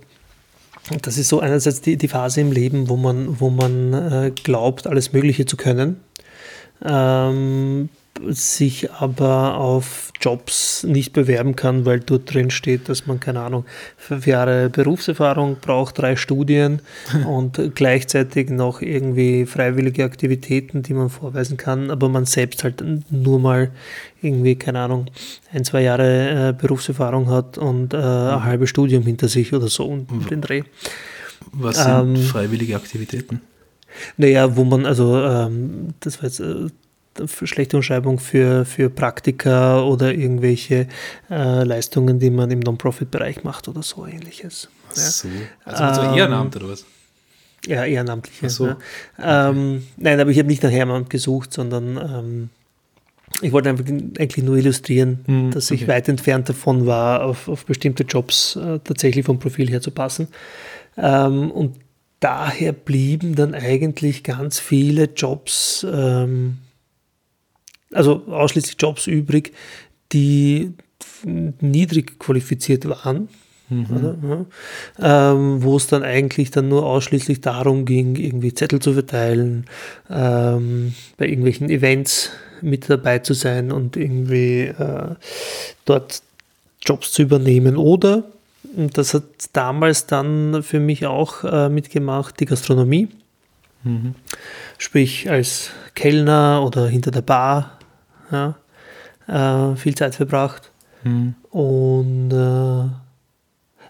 [1.01, 4.87] das ist so einerseits die, die Phase im Leben, wo man, wo man äh, glaubt,
[4.87, 6.01] alles Mögliche zu können,
[6.85, 7.89] ähm,
[8.29, 13.65] sich aber auf Jobs nicht bewerben kann, weil dort drin steht, dass man, keine Ahnung,
[13.97, 16.81] fünf Jahre Berufserfahrung braucht, drei Studien
[17.27, 23.41] und gleichzeitig noch irgendwie freiwillige Aktivitäten, die man vorweisen kann, aber man selbst halt nur
[23.41, 23.71] mal
[24.23, 25.07] irgendwie, keine Ahnung,
[25.53, 29.85] ein, zwei Jahre äh, Berufserfahrung hat und äh, ein halbes Studium hinter sich oder so
[29.87, 30.63] und den Dreh.
[31.53, 33.41] Was sind Ähm, freiwillige Aktivitäten?
[34.17, 36.69] Naja, wo man, also ähm, das war jetzt äh,
[37.45, 40.89] schlechte Umschreibung für, für Praktika oder irgendwelche
[41.31, 44.69] äh, Leistungen, die man im Non-Profit-Bereich macht oder so ähnliches.
[44.91, 45.29] Ach Ja, so.
[45.65, 46.85] Also so Ähm, Ehrenamt oder was?
[47.67, 48.47] ja ehrenamtliche.
[48.47, 48.67] Ach so.
[49.19, 49.49] Ja.
[49.51, 52.51] Ähm, nein, aber ich habe nicht nach Ehrenamt gesucht, sondern ähm,
[53.41, 55.93] ich wollte einfach eigentlich nur illustrieren, Hm, dass ich okay.
[55.93, 60.29] weit entfernt davon war, auf, auf bestimmte Jobs äh, tatsächlich vom Profil her zu passen.
[60.99, 61.77] Ähm, und
[62.21, 66.59] daher blieben dann eigentlich ganz viele Jobs, ähm,
[67.95, 69.53] also ausschließlich Jobs übrig,
[70.13, 70.73] die
[71.25, 73.29] niedrig qualifiziert waren.
[73.71, 74.47] Oder?
[75.01, 75.33] Ja.
[75.33, 79.65] Ähm, wo es dann eigentlich dann nur ausschließlich darum ging, irgendwie Zettel zu verteilen,
[80.11, 82.31] ähm, bei irgendwelchen Events
[82.61, 85.15] mit dabei zu sein und irgendwie äh,
[85.87, 86.23] dort
[86.85, 87.77] Jobs zu übernehmen.
[87.77, 88.25] Oder,
[88.77, 93.09] und das hat damals dann für mich auch äh, mitgemacht, die Gastronomie.
[93.83, 94.15] Mhm.
[94.77, 97.79] Sprich als Kellner oder hinter der Bar
[98.31, 98.55] ja,
[99.27, 100.71] äh, viel Zeit verbracht.
[101.05, 101.35] Mhm.
[101.51, 102.89] Und äh,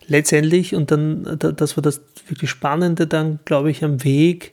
[0.07, 4.53] letztendlich, und dann, da- das war das wirklich Spannende dann, glaube ich, am Weg,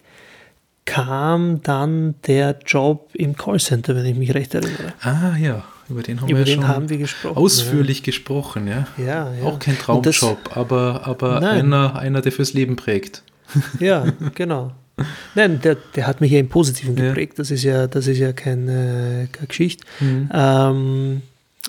[0.85, 4.93] kam dann der Job im Callcenter, wenn ich mich recht erinnere.
[5.01, 7.37] Ah ja, über den haben Über wir den schon haben wir gesprochen.
[7.37, 8.87] ausführlich gesprochen, ja.
[8.97, 9.43] Ja, ja.
[9.43, 11.65] Auch kein Und das- Traumjob, aber, aber Nein.
[11.65, 13.23] einer, einer, der fürs Leben prägt.
[13.79, 14.71] Ja, genau.
[15.35, 17.07] Nein, der, der hat mich ja im Positiven Ja.
[17.07, 17.39] geprägt.
[17.39, 19.85] Das ist ja, das ist ja keine, keine Geschichte.
[19.99, 20.29] Mhm.
[20.33, 21.21] Ähm,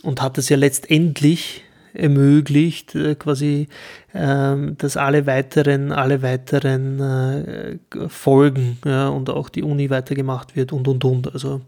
[0.03, 1.63] und hat es ja letztendlich
[1.95, 3.69] ermöglicht, äh, quasi,
[4.15, 7.77] ähm, dass alle weiteren, alle weiteren äh,
[8.09, 11.33] Folgen ja, und auch die Uni weitergemacht wird und und und.
[11.33, 11.61] Also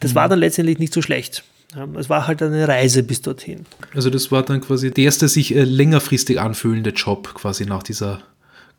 [0.00, 1.44] das war dann letztendlich nicht so schlecht.
[1.76, 3.64] Ja, es war halt eine Reise bis dorthin.
[3.94, 8.22] Also das war dann quasi der erste sich äh, längerfristig anfühlende Job quasi nach dieser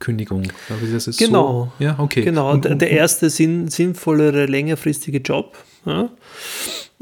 [0.01, 0.51] Kündigung.
[1.17, 1.71] Genau.
[1.77, 1.83] So?
[1.83, 2.23] Ja, okay.
[2.23, 5.57] Genau, Und, der, und, der erste sinn, sinnvollere, längerfristige Job.
[5.85, 6.09] Ja.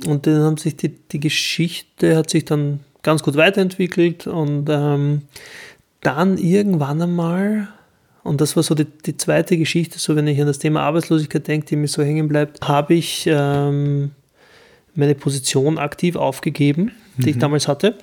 [0.06, 5.24] Und dann haben sich die, die Geschichte hat sich dann ganz gut weiterentwickelt und ähm,
[6.02, 7.68] dann irgendwann einmal,
[8.24, 11.48] und das war so die, die zweite Geschichte, so wenn ich an das Thema Arbeitslosigkeit
[11.48, 14.12] denke, die mir so hängen bleibt, habe ich ähm,
[14.96, 17.96] meine Position aktiv aufgegeben, die ich damals hatte,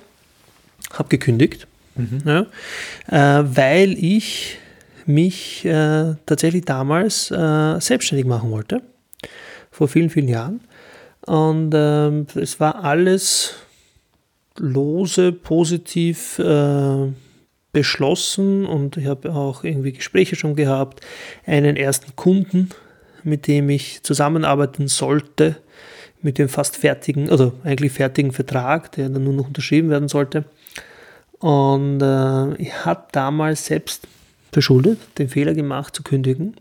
[0.93, 1.67] habe gekündigt,
[2.25, 2.45] ja,
[3.07, 4.59] äh, weil ich
[5.07, 8.81] mich äh, tatsächlich damals äh, selbstständig machen wollte,
[9.71, 10.61] vor vielen, vielen Jahren.
[11.25, 13.55] Und ähm, es war alles
[14.57, 17.11] lose, positiv äh,
[17.71, 21.01] beschlossen und ich habe auch irgendwie Gespräche schon gehabt,
[21.45, 22.69] einen ersten Kunden,
[23.23, 25.57] mit dem ich zusammenarbeiten sollte,
[26.21, 30.45] mit dem fast fertigen, also eigentlich fertigen Vertrag, der dann nur noch unterschrieben werden sollte.
[31.39, 34.07] Und äh, ich habe damals selbst
[34.51, 36.55] verschuldet, den Fehler gemacht zu kündigen.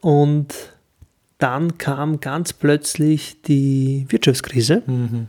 [0.00, 0.54] Und
[1.38, 4.82] dann kam ganz plötzlich die Wirtschaftskrise.
[4.86, 5.28] Mhm.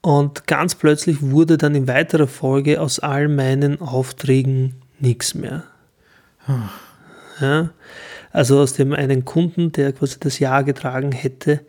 [0.00, 5.64] Und ganz plötzlich wurde dann in weiterer Folge aus all meinen Aufträgen nichts mehr.
[7.40, 7.70] Ja,
[8.32, 11.60] also aus dem einen Kunden, der quasi das Jahr getragen hätte,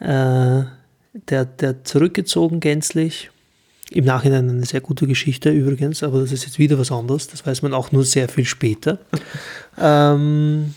[0.00, 0.62] äh,
[1.28, 3.30] der, der zurückgezogen gänzlich.
[3.94, 7.28] Im Nachhinein eine sehr gute Geschichte übrigens, aber das ist jetzt wieder was anderes.
[7.28, 8.98] Das weiß man auch nur sehr viel später.
[9.80, 10.74] ähm,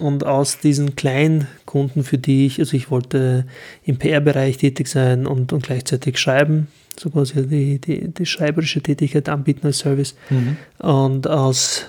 [0.00, 3.46] und aus diesen kleinen Kunden, für die ich, also ich wollte
[3.84, 9.28] im PR-Bereich tätig sein und, und gleichzeitig schreiben, so quasi die, die, die schreiberische Tätigkeit
[9.28, 10.14] anbieten als Service.
[10.30, 10.56] Mhm.
[10.78, 11.86] Und aus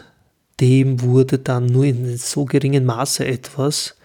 [0.60, 3.96] dem wurde dann nur in so geringem Maße etwas,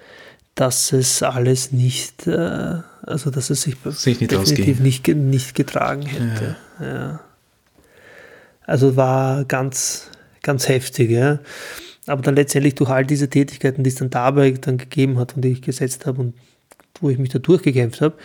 [0.56, 6.02] dass es alles nicht, äh, also dass es sich, sich nicht definitiv nicht, nicht, getragen
[6.02, 6.56] hätte.
[6.80, 6.86] Ja.
[6.86, 7.20] Ja.
[8.62, 10.10] Also war ganz,
[10.42, 11.10] ganz heftig.
[11.10, 11.38] Ja.
[12.06, 15.42] Aber dann letztendlich durch all diese Tätigkeiten, die es dann dabei dann gegeben hat und
[15.42, 16.34] die ich gesetzt habe und
[17.00, 18.16] wo ich mich da durchgekämpft habe,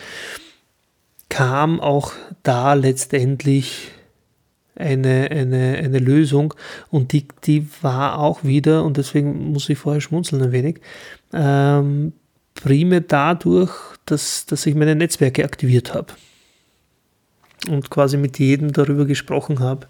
[1.28, 3.90] kam auch da letztendlich
[4.74, 6.54] eine, eine, eine Lösung
[6.90, 10.80] und die, die war auch wieder, und deswegen muss ich vorher schmunzeln ein wenig,
[11.34, 12.14] ähm,
[12.54, 13.72] primär dadurch,
[14.06, 16.14] dass, dass ich meine Netzwerke aktiviert habe
[17.68, 19.86] und quasi mit jedem darüber gesprochen habe,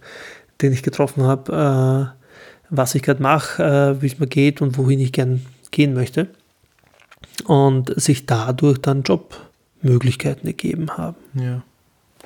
[0.61, 2.22] den ich getroffen habe, äh,
[2.70, 6.29] was ich gerade mache, äh, wie es mir geht und wohin ich gern gehen möchte.
[7.44, 11.16] Und sich dadurch dann Jobmöglichkeiten ergeben haben.
[11.35, 11.62] Ja.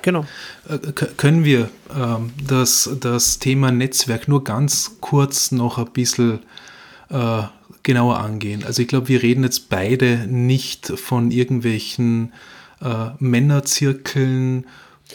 [0.01, 0.25] Genau.
[0.69, 6.39] Äh, können wir ähm, das, das Thema Netzwerk nur ganz kurz noch ein bisschen
[7.09, 7.43] äh,
[7.87, 8.63] genauer angehen?
[8.63, 12.33] Also ich glaube, wir reden jetzt beide nicht von irgendwelchen
[12.81, 14.65] äh, Männerzirkeln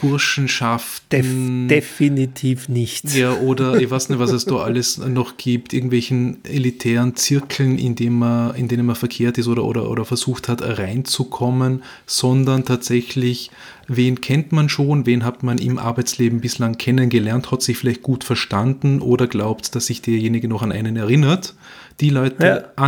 [0.00, 1.68] Burschenschaften.
[1.68, 3.14] Def definitiv nicht.
[3.14, 7.94] Ja, oder ich weiß nicht, was es da alles noch gibt, irgendwelchen elitären Zirkeln, in,
[7.94, 13.50] dem man, in denen man verkehrt ist oder, oder, oder versucht hat, reinzukommen, sondern tatsächlich,
[13.86, 18.24] wen kennt man schon, wen hat man im Arbeitsleben bislang kennengelernt, hat sich vielleicht gut
[18.24, 21.54] verstanden oder glaubt, dass sich derjenige noch an einen erinnert
[22.00, 22.84] die Leute ja.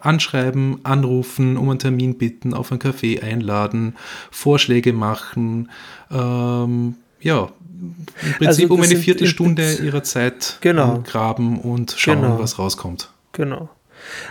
[0.00, 3.96] anschreiben, anrufen, um einen Termin bitten, auf einen Café einladen,
[4.30, 5.70] Vorschläge machen,
[6.10, 7.48] ähm, ja,
[7.82, 11.02] im Prinzip also um eine Viertelstunde ihrer Zeit genau.
[11.04, 12.38] graben und schauen, genau.
[12.38, 13.10] was rauskommt.
[13.32, 13.68] Genau.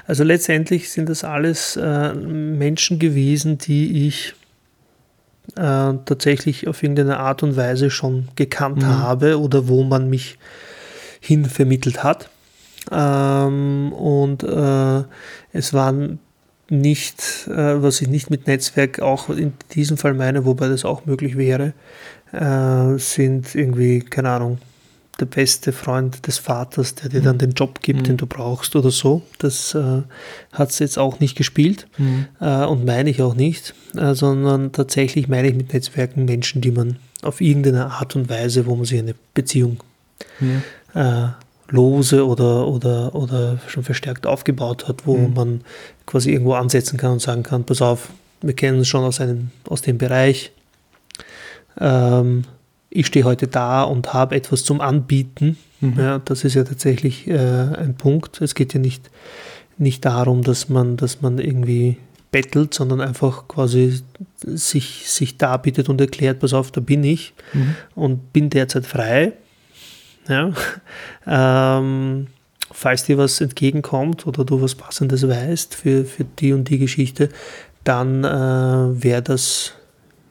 [0.07, 4.35] Also letztendlich sind das alles äh, Menschen gewesen, die ich
[5.55, 8.97] äh, tatsächlich auf irgendeine Art und Weise schon gekannt mhm.
[8.97, 10.37] habe oder wo man mich
[11.19, 12.29] hin vermittelt hat.
[12.89, 15.03] Ähm, und äh,
[15.53, 16.19] es waren
[16.69, 21.05] nicht, äh, was ich nicht mit Netzwerk auch in diesem Fall meine, wobei das auch
[21.05, 21.73] möglich wäre,
[22.31, 24.57] äh, sind irgendwie, keine Ahnung,
[25.19, 28.03] der beste Freund des Vaters, der dir dann den Job gibt, mhm.
[28.05, 29.21] den du brauchst oder so.
[29.37, 30.01] Das äh,
[30.53, 32.27] hat es jetzt auch nicht gespielt mhm.
[32.39, 36.71] äh, und meine ich auch nicht, äh, sondern tatsächlich meine ich mit Netzwerken Menschen, die
[36.71, 39.83] man auf irgendeine Art und Weise, wo man sich eine Beziehung
[40.95, 41.37] ja.
[41.71, 45.33] Lose oder, oder, oder schon verstärkt aufgebaut hat, wo mhm.
[45.33, 45.61] man
[46.05, 48.09] quasi irgendwo ansetzen kann und sagen kann, pass auf,
[48.41, 50.51] wir kennen uns schon aus, einem, aus dem Bereich.
[51.79, 52.43] Ähm,
[52.89, 55.57] ich stehe heute da und habe etwas zum Anbieten.
[55.79, 55.97] Mhm.
[55.97, 58.41] Ja, das ist ja tatsächlich äh, ein Punkt.
[58.41, 59.09] Es geht ja nicht,
[59.77, 61.97] nicht darum, dass man, dass man irgendwie
[62.31, 64.01] bettelt, sondern einfach quasi
[64.37, 67.75] sich, sich darbietet und erklärt, pass auf, da bin ich mhm.
[67.95, 69.33] und bin derzeit frei
[70.27, 70.53] ja?
[71.27, 72.27] Ähm,
[72.71, 77.29] falls dir was entgegenkommt oder du was Passendes weißt für, für die und die Geschichte,
[77.83, 79.73] dann äh, wäre das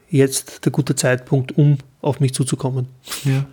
[0.08, 2.88] jetzt der gute Zeitpunkt, um auf mich zuzukommen.
[3.24, 3.46] Ja.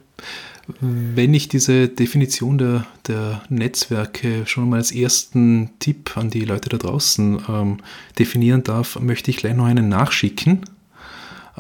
[0.82, 6.70] Wenn ich diese Definition der, der Netzwerke schon mal als ersten Tipp an die Leute
[6.70, 7.78] da draußen ähm,
[8.20, 10.62] definieren darf, möchte ich gleich noch einen nachschicken.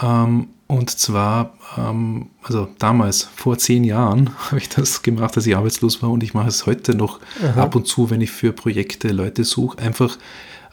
[0.02, 5.56] Ähm, und zwar, ähm, also damals, vor zehn Jahren, habe ich das gemacht, als ich
[5.56, 7.63] arbeitslos war und ich mache es heute noch Aha.
[7.63, 10.17] ab und zu, wenn ich für Projekte Leute suche, einfach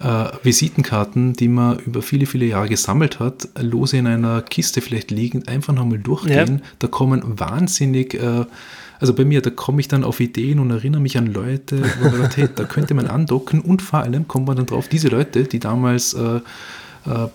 [0.01, 5.13] äh, Visitenkarten, die man über viele, viele Jahre gesammelt hat, lose in einer Kiste vielleicht
[5.13, 6.59] liegend, einfach nochmal durchgehen.
[6.59, 6.69] Ja.
[6.81, 8.45] Da kommen wahnsinnig, äh,
[8.99, 12.11] also bei mir, da komme ich dann auf Ideen und erinnere mich an Leute, wo
[12.11, 15.09] man sagt, hey, da könnte man andocken und vor allem kommt man dann drauf, diese
[15.09, 16.41] Leute, die damals äh,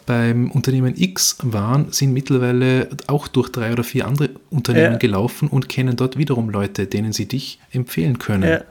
[0.05, 4.97] beim Unternehmen X waren, sind mittlerweile auch durch drei oder vier andere Unternehmen ja.
[4.97, 8.49] gelaufen und kennen dort wiederum Leute, denen sie dich empfehlen können.
[8.49, 8.61] Ja.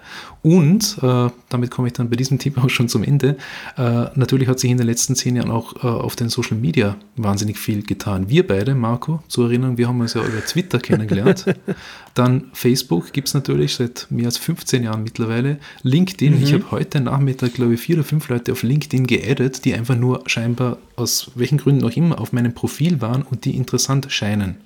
[0.43, 3.37] Und, äh, damit komme ich dann bei diesem Tipp auch schon zum Ende,
[3.77, 6.97] äh, natürlich hat sich in den letzten zehn Jahren auch äh, auf den Social Media
[7.17, 8.29] wahnsinnig viel getan.
[8.29, 11.45] Wir beide, Marco, zur Erinnerung, wir haben uns ja über Twitter kennengelernt.
[12.15, 15.59] dann Facebook gibt es natürlich seit mehr als 15 Jahren mittlerweile.
[15.83, 16.43] LinkedIn, mhm.
[16.43, 19.97] ich habe heute Nachmittag, glaube ich, vier oder fünf Leute auf LinkedIn geaddet, die einfach
[19.97, 24.57] nur scheinbar aus welchen Gründen auch immer auf meinem Profil waren und die interessant scheinen.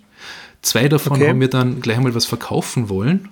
[0.62, 1.28] Zwei davon Okay.
[1.28, 3.28] haben mir dann gleich mal was verkaufen wollen.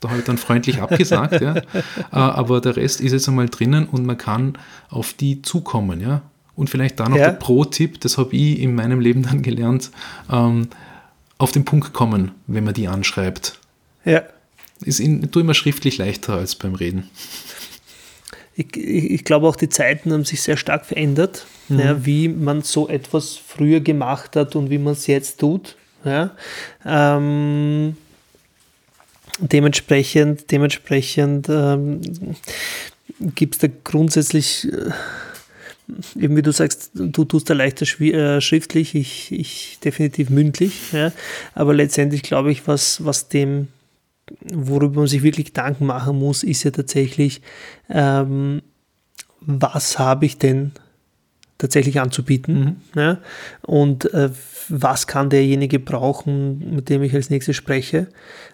[0.00, 1.56] Da habe ich dann freundlich abgesagt, ja.
[1.76, 4.58] Äh, Aber der Rest ist jetzt einmal drinnen und man kann
[4.90, 6.22] auf die zukommen, ja.
[6.54, 7.26] Und vielleicht da noch Ja.
[7.30, 9.90] der Pro-Tipp, das habe ich in meinem Leben dann gelernt,
[10.30, 10.68] ähm,
[11.38, 13.58] auf den Punkt kommen, wenn man die anschreibt.
[14.04, 14.22] Ja.
[14.82, 17.10] Ist in, tu immer schriftlich leichter als beim Reden.
[18.54, 22.62] Ich, ich, ich glaube auch, die Zeiten haben sich sehr stark verändert, ja, wie man
[22.62, 25.76] so etwas früher gemacht hat und wie man es jetzt tut.
[26.04, 26.30] Ja.
[26.86, 27.96] Ähm,
[29.38, 32.00] dementsprechend dementsprechend ähm,
[33.34, 38.94] gibt es da grundsätzlich, äh, eben wie du sagst, du tust da leichter äh, schriftlich,
[38.94, 40.92] ich, ich definitiv mündlich.
[40.92, 41.12] Ja.
[41.54, 43.68] Aber letztendlich glaube ich, was, was dem
[44.52, 47.42] worüber man sich wirklich Gedanken machen muss, ist ja tatsächlich,
[47.88, 48.62] ähm,
[49.40, 50.72] was habe ich denn
[51.58, 53.18] tatsächlich anzubieten ja?
[53.62, 54.30] und äh,
[54.68, 58.08] was kann derjenige brauchen, mit dem ich als nächstes spreche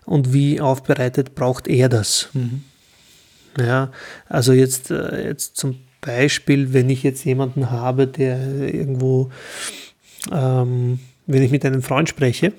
[0.04, 2.28] und wie aufbereitet braucht er das.
[3.58, 3.90] Ja,
[4.28, 8.38] also jetzt, äh, jetzt zum Beispiel, wenn ich jetzt jemanden habe, der
[8.72, 9.30] irgendwo,
[10.30, 12.52] ähm, wenn ich mit einem Freund spreche,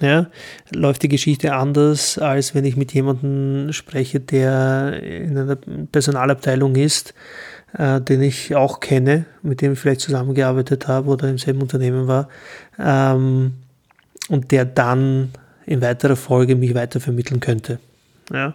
[0.00, 0.30] ja,
[0.72, 7.14] läuft die Geschichte anders, als wenn ich mit jemandem spreche, der in einer Personalabteilung ist,
[7.76, 12.06] äh, den ich auch kenne, mit dem ich vielleicht zusammengearbeitet habe oder im selben Unternehmen
[12.06, 12.28] war,
[12.78, 13.54] ähm,
[14.28, 15.30] und der dann
[15.66, 17.78] in weiterer Folge mich weitervermitteln könnte.
[18.32, 18.54] Ja,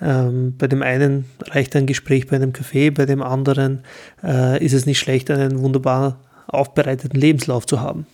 [0.00, 3.80] ähm, bei dem einen reicht ein Gespräch bei einem Café, bei dem anderen
[4.22, 8.06] äh, ist es nicht schlecht, einen wunderbar aufbereiteten Lebenslauf zu haben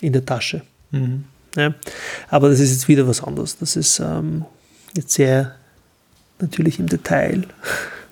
[0.00, 0.62] in der Tasche.
[1.56, 1.74] Ja,
[2.28, 3.58] aber das ist jetzt wieder was anderes.
[3.58, 4.44] Das ist ähm,
[4.96, 5.54] jetzt sehr
[6.38, 7.42] natürlich im Detail.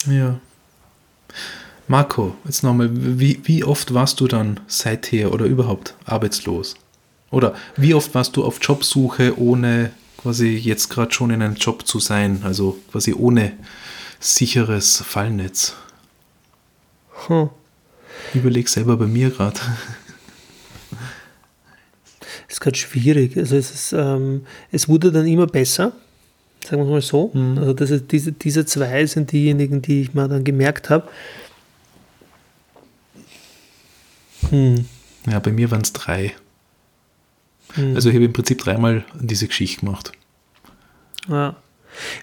[0.07, 0.39] Ja.
[1.87, 6.77] Marco, jetzt nochmal, wie, wie oft warst du dann seither oder überhaupt arbeitslos?
[7.31, 11.87] Oder wie oft warst du auf Jobsuche, ohne quasi jetzt gerade schon in einem Job
[11.87, 13.53] zu sein, also quasi ohne
[14.21, 15.77] sicheres Fallnetz?
[17.27, 17.51] Hm.
[18.35, 19.61] Überleg selber bei mir gerade.
[22.49, 23.37] ist gerade schwierig.
[23.37, 25.93] Also es, ist, ähm, es wurde dann immer besser,
[26.69, 27.33] sagen wir es mal so.
[27.57, 31.09] Also das ist, diese, diese zwei sind diejenigen, die ich mir dann gemerkt habe.
[34.51, 34.87] Hm.
[35.31, 36.35] Ja, bei mir waren es drei.
[37.75, 37.95] Hm.
[37.95, 40.13] Also ich habe im Prinzip dreimal diese Geschichte gemacht.
[41.29, 41.57] Ja.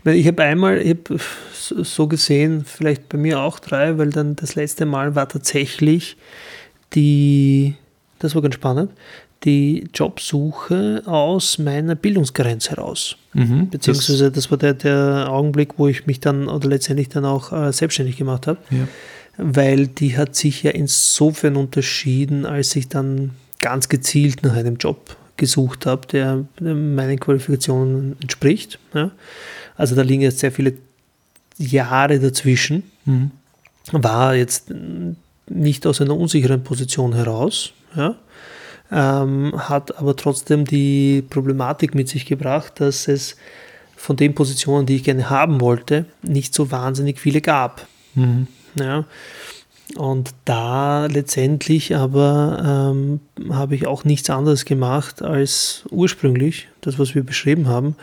[0.05, 1.19] Ich habe einmal, ich habe
[1.59, 6.17] so gesehen, vielleicht bei mir auch drei, weil dann das letzte Mal war tatsächlich
[6.93, 7.75] die,
[8.19, 8.91] das war ganz spannend,
[9.45, 13.15] die Jobsuche aus meiner Bildungsgrenze heraus.
[13.33, 17.53] Mhm, Beziehungsweise das war der, der Augenblick, wo ich mich dann oder letztendlich dann auch
[17.53, 18.87] äh, selbstständig gemacht habe, ja.
[19.37, 25.15] weil die hat sich ja insofern unterschieden, als ich dann ganz gezielt nach einem Job
[25.37, 28.79] gesucht habe, der meinen Qualifikationen entspricht.
[28.93, 29.11] Ja.
[29.75, 30.73] Also da liegen jetzt sehr viele
[31.57, 32.83] Jahre dazwischen.
[33.05, 33.31] Mhm.
[33.91, 34.73] War jetzt
[35.47, 38.15] nicht aus einer unsicheren Position heraus, ja.
[38.91, 43.35] Ähm, hat aber trotzdem die Problematik mit sich gebracht, dass es
[43.95, 47.87] von den Positionen, die ich gerne haben wollte, nicht so wahnsinnig viele gab.
[48.13, 48.47] Mhm.
[48.79, 49.05] Ja.
[49.97, 53.19] Und da letztendlich aber ähm,
[53.51, 57.95] habe ich auch nichts anderes gemacht als ursprünglich, das, was wir beschrieben haben.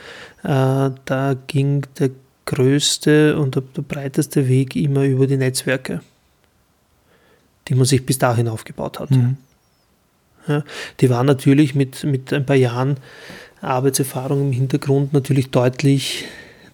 [0.45, 2.11] Äh, da ging der
[2.47, 6.01] größte und der, der breiteste Weg immer über die Netzwerke,
[7.69, 9.11] die man sich bis dahin aufgebaut hat.
[9.11, 9.37] Mhm.
[10.49, 10.65] Ja,
[11.01, 12.97] die waren natürlich mit, mit ein paar Jahren
[13.61, 16.25] Arbeitserfahrung im Hintergrund natürlich deutlich,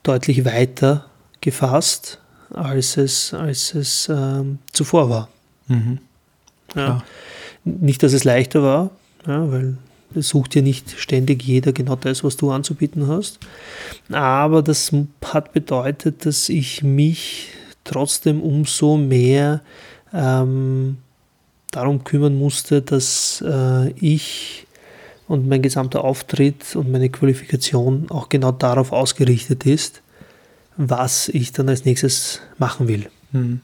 [0.03, 1.07] deutlich weiter
[1.41, 2.19] gefasst,
[2.51, 5.29] als es, als es ähm, zuvor war.
[5.67, 5.99] Mhm.
[6.75, 7.03] Ja.
[7.65, 8.91] Nicht, dass es leichter war,
[9.27, 9.77] ja, weil
[10.15, 13.39] es sucht ja nicht ständig jeder genau das, was du anzubieten hast.
[14.11, 14.91] Aber das
[15.25, 17.51] hat bedeutet, dass ich mich
[17.85, 19.61] trotzdem umso mehr
[20.15, 20.99] ähm,
[21.71, 24.67] darum kümmern musste, dass äh, ich
[25.27, 30.01] und mein gesamter Auftritt und meine Qualifikation auch genau darauf ausgerichtet ist,
[30.77, 33.09] was ich dann als nächstes machen will.
[33.33, 33.61] Mhm.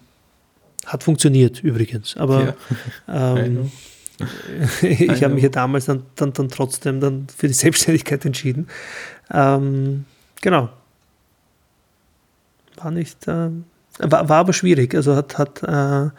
[0.84, 2.54] Hat funktioniert übrigens, aber
[3.08, 3.36] Ja.
[3.36, 3.72] ähm,
[4.82, 8.68] ich habe mich ja damals dann, dann, dann trotzdem dann für die Selbstständigkeit entschieden.
[9.32, 10.04] Ähm,
[10.40, 10.68] genau.
[12.76, 13.64] War nicht, ähm,
[13.98, 14.94] war, war aber schwierig.
[14.94, 16.10] Also hat, hat äh,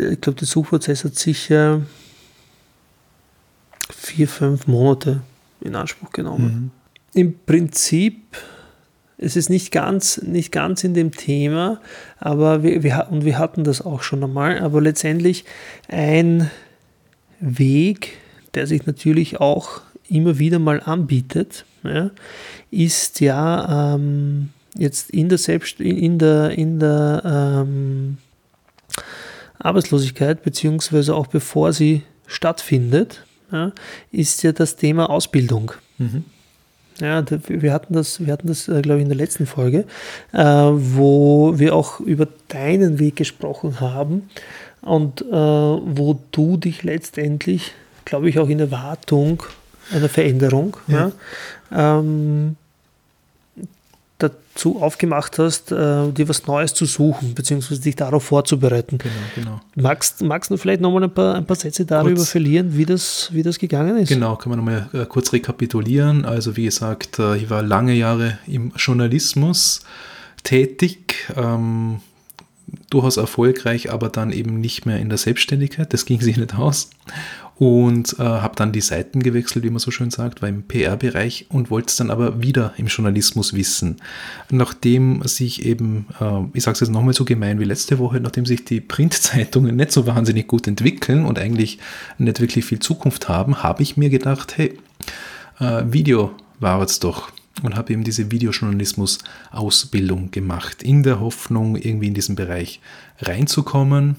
[0.00, 1.82] ich glaube, der Suchprozess hat sicher
[3.90, 5.22] vier, fünf Monate
[5.60, 6.70] in Anspruch genommen.
[7.14, 7.20] Mhm.
[7.20, 8.22] Im Prinzip,
[9.18, 11.80] es ist nicht ganz, nicht ganz in dem Thema,
[12.18, 15.44] aber wir, wir, und wir hatten das auch schon einmal, aber letztendlich
[15.88, 16.50] ein
[17.38, 18.18] Weg,
[18.54, 22.10] der sich natürlich auch immer wieder mal anbietet, ja,
[22.70, 28.18] ist ja ähm, jetzt in der Selbst in der in der ähm,
[29.62, 33.72] Arbeitslosigkeit beziehungsweise auch bevor sie stattfindet, ja,
[34.10, 35.72] ist ja das Thema Ausbildung.
[35.98, 36.24] Mhm.
[37.00, 39.84] Ja, wir hatten das, wir hatten das, äh, glaube ich, in der letzten Folge,
[40.32, 44.28] äh, wo wir auch über deinen Weg gesprochen haben
[44.82, 47.72] und äh, wo du dich letztendlich,
[48.04, 49.42] glaube ich, auch in Erwartung
[49.90, 51.12] einer Veränderung ja.
[51.70, 52.56] Ja, ähm,
[54.22, 58.98] dazu aufgemacht hast, äh, dir was Neues zu suchen, beziehungsweise dich darauf vorzubereiten.
[58.98, 59.60] Genau, genau.
[59.74, 63.30] Magst, magst du vielleicht nochmal ein paar, ein paar Sätze darüber kurz, verlieren, wie das,
[63.32, 64.08] wie das gegangen ist?
[64.08, 66.24] Genau, kann man nochmal äh, kurz rekapitulieren.
[66.24, 69.82] Also wie gesagt, äh, ich war lange Jahre im Journalismus
[70.42, 72.00] tätig, ähm,
[72.90, 75.92] durchaus erfolgreich, aber dann eben nicht mehr in der Selbstständigkeit.
[75.92, 76.90] Das ging sich nicht aus
[77.56, 81.46] und äh, habe dann die Seiten gewechselt, wie man so schön sagt, war im PR-Bereich
[81.48, 83.96] und wollte es dann aber wieder im Journalismus wissen.
[84.50, 88.46] Nachdem sich eben, äh, ich sage es jetzt nochmal so gemein wie letzte Woche, nachdem
[88.46, 91.78] sich die Printzeitungen nicht so wahnsinnig gut entwickeln und eigentlich
[92.18, 94.78] nicht wirklich viel Zukunft haben, habe ich mir gedacht, hey,
[95.60, 97.30] äh, Video war jetzt doch
[97.62, 102.80] und habe eben diese Videojournalismus-Ausbildung gemacht, in der Hoffnung, irgendwie in diesen Bereich
[103.20, 104.16] reinzukommen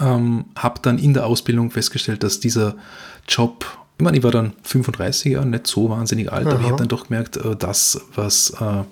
[0.00, 2.74] ähm, habe dann in der Ausbildung festgestellt, dass dieser
[3.28, 3.64] Job,
[3.98, 6.54] ich meine, ich war dann 35 Jahre, nicht so wahnsinnig alt, Aha.
[6.54, 8.84] aber ich habe dann doch gemerkt, äh, das, was äh,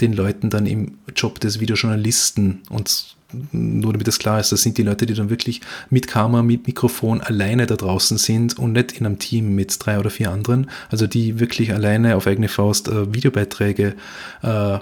[0.00, 3.16] den Leuten dann im Job des Videojournalisten und
[3.52, 5.60] nur damit das klar ist, das sind die Leute, die dann wirklich
[5.90, 9.98] mit Kamera, mit Mikrofon alleine da draußen sind und nicht in einem Team mit drei
[9.98, 10.70] oder vier anderen.
[10.90, 13.94] Also die wirklich alleine auf eigene Faust äh, Videobeiträge
[14.42, 14.78] äh,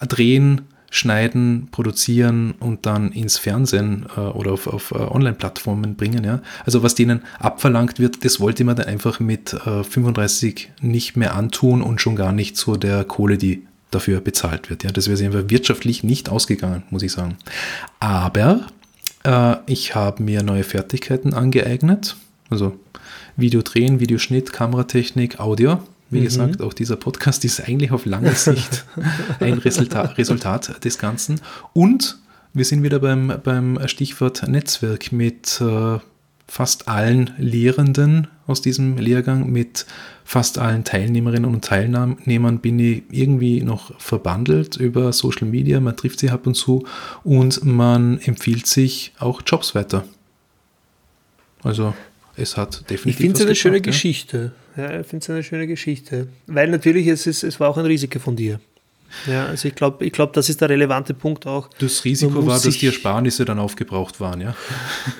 [0.00, 0.62] drehen,
[0.94, 6.22] schneiden, produzieren und dann ins Fernsehen äh, oder auf, auf äh, Online-Plattformen bringen.
[6.22, 6.40] Ja?
[6.64, 11.34] Also was denen abverlangt wird, das wollte man dann einfach mit äh, 35 nicht mehr
[11.34, 14.84] antun und schon gar nicht zu der Kohle, die dafür bezahlt wird.
[14.84, 14.92] Ja?
[14.92, 17.38] Das wäre einfach wirtschaftlich nicht ausgegangen, muss ich sagen.
[17.98, 18.60] Aber
[19.24, 22.14] äh, ich habe mir neue Fertigkeiten angeeignet,
[22.50, 22.78] also
[23.36, 25.80] Videodrehen, Videoschnitt, Kameratechnik, Audio
[26.10, 26.24] wie mhm.
[26.24, 28.84] gesagt, auch dieser Podcast ist eigentlich auf lange Sicht
[29.40, 31.40] ein Resultat, Resultat des Ganzen.
[31.72, 32.18] Und
[32.52, 35.98] wir sind wieder beim, beim Stichwort Netzwerk mit äh,
[36.46, 39.86] fast allen Lehrenden aus diesem Lehrgang, mit
[40.24, 45.80] fast allen Teilnehmerinnen und Teilnehmern bin ich irgendwie noch verbandelt über Social Media.
[45.80, 46.86] Man trifft sie ab und zu
[47.24, 50.04] und man empfiehlt sich auch Jobs weiter.
[51.62, 51.94] Also
[52.36, 53.06] es hat definitiv.
[53.06, 53.82] Ich finde es eine geschafft, schöne ja.
[53.82, 54.52] Geschichte.
[54.76, 56.28] Ja, ich finde es eine schöne Geschichte.
[56.46, 58.60] Weil natürlich, es, ist, es war auch ein Risiko von dir.
[59.26, 61.68] Ja, also ich glaube, ich glaub, das ist der relevante Punkt auch.
[61.78, 64.54] Das Risiko war, dass die Ersparnisse dann aufgebraucht waren, ja?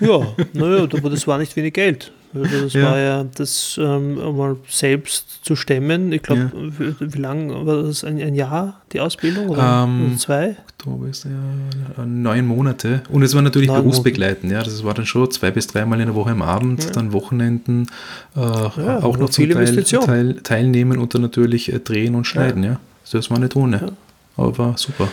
[0.00, 2.12] Ja, naja, aber das war nicht wenig Geld.
[2.34, 2.82] Also das ja.
[2.82, 6.10] war ja das ähm, mal selbst zu stemmen.
[6.12, 6.96] Ich glaube, ja.
[7.00, 8.02] wie, wie lange war das?
[8.02, 10.56] Ein, ein, Jahr die Ausbildung oder, ähm, oder zwei?
[10.72, 13.02] Oktober ist ja neun Monate.
[13.08, 14.50] Und es war natürlich neun berufsbegleitend.
[14.50, 16.90] Ja, das war dann schon zwei bis dreimal in der Woche am Abend, ja.
[16.90, 17.86] dann Wochenenden,
[18.34, 22.64] äh, auch noch zum Teil, Teil, teilnehmen und dann natürlich äh, drehen und schneiden.
[22.64, 22.80] Ja.
[23.04, 23.92] Also das war nicht ohne.
[24.36, 25.08] Aber war super.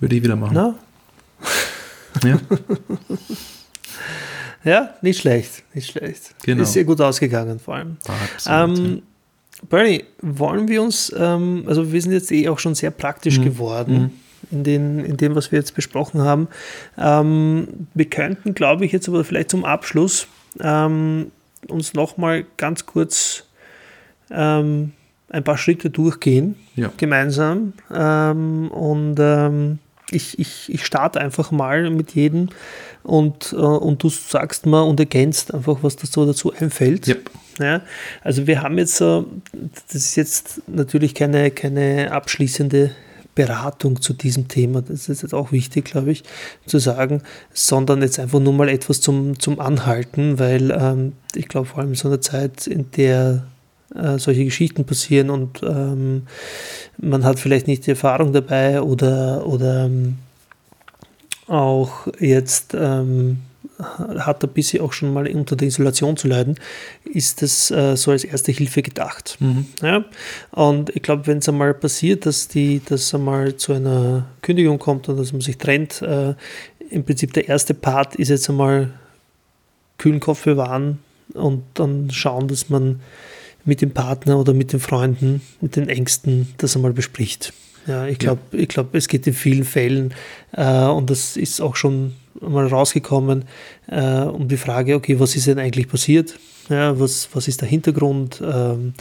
[0.00, 0.54] Würde ich wieder machen.
[0.54, 0.74] Na?
[2.24, 2.38] Ja.
[4.64, 6.34] Ja, nicht schlecht, nicht schlecht.
[6.42, 6.62] Genau.
[6.62, 7.98] Ist sehr gut ausgegangen, vor allem.
[8.06, 9.66] Absolut, ähm, ja.
[9.68, 13.44] Bernie, wollen wir uns, ähm, also wir sind jetzt eh auch schon sehr praktisch mhm.
[13.44, 14.10] geworden mhm.
[14.50, 16.48] In, den, in dem, was wir jetzt besprochen haben.
[16.98, 20.26] Ähm, wir könnten, glaube ich, jetzt aber vielleicht zum Abschluss
[20.60, 21.30] ähm,
[21.68, 23.44] uns nochmal ganz kurz
[24.30, 24.92] ähm,
[25.34, 26.90] ein paar Schritte durchgehen, ja.
[26.96, 27.74] gemeinsam.
[27.92, 29.18] Ähm, und
[30.10, 32.48] ich, ich, ich starte einfach mal mit jedem
[33.02, 37.08] und, äh, und du sagst mal und ergänzt einfach, was da so dazu einfällt.
[37.08, 37.30] Yep.
[37.60, 37.82] Ja,
[38.22, 39.22] also wir haben jetzt, äh,
[39.52, 42.90] das ist jetzt natürlich keine, keine abschließende
[43.36, 46.22] Beratung zu diesem Thema, das ist jetzt auch wichtig, glaube ich,
[46.66, 47.22] zu sagen,
[47.52, 51.90] sondern jetzt einfach nur mal etwas zum, zum Anhalten, weil ähm, ich glaube, vor allem
[51.90, 53.46] in so einer Zeit, in der
[53.94, 56.22] äh, solche Geschichten passieren und ähm,
[56.98, 60.16] man hat vielleicht nicht die Erfahrung dabei oder, oder ähm,
[61.46, 63.38] auch jetzt ähm,
[63.78, 66.56] hat ein bisschen auch schon mal unter der Isolation zu leiden,
[67.04, 69.36] ist das äh, so als erste Hilfe gedacht.
[69.40, 69.66] Mhm.
[69.82, 70.04] Ja?
[70.52, 75.08] Und ich glaube, wenn es einmal passiert, dass die, dass einmal zu einer Kündigung kommt
[75.08, 76.34] und dass man sich trennt, äh,
[76.90, 78.90] im Prinzip der erste Part ist jetzt einmal
[79.98, 80.98] kühlen Kopf bewahren
[81.32, 83.00] und dann schauen, dass man
[83.64, 87.52] mit dem Partner oder mit den Freunden, mit den Ängsten das einmal bespricht.
[87.86, 88.64] Ja, ich glaube, ja.
[88.66, 90.14] glaub, es geht in vielen Fällen,
[90.52, 93.44] äh, und das ist auch schon mal rausgekommen,
[93.88, 96.38] äh, um die Frage, okay, was ist denn eigentlich passiert?
[96.68, 98.42] Ja, was, was ist der Hintergrund?
[98.42, 98.94] Ähm,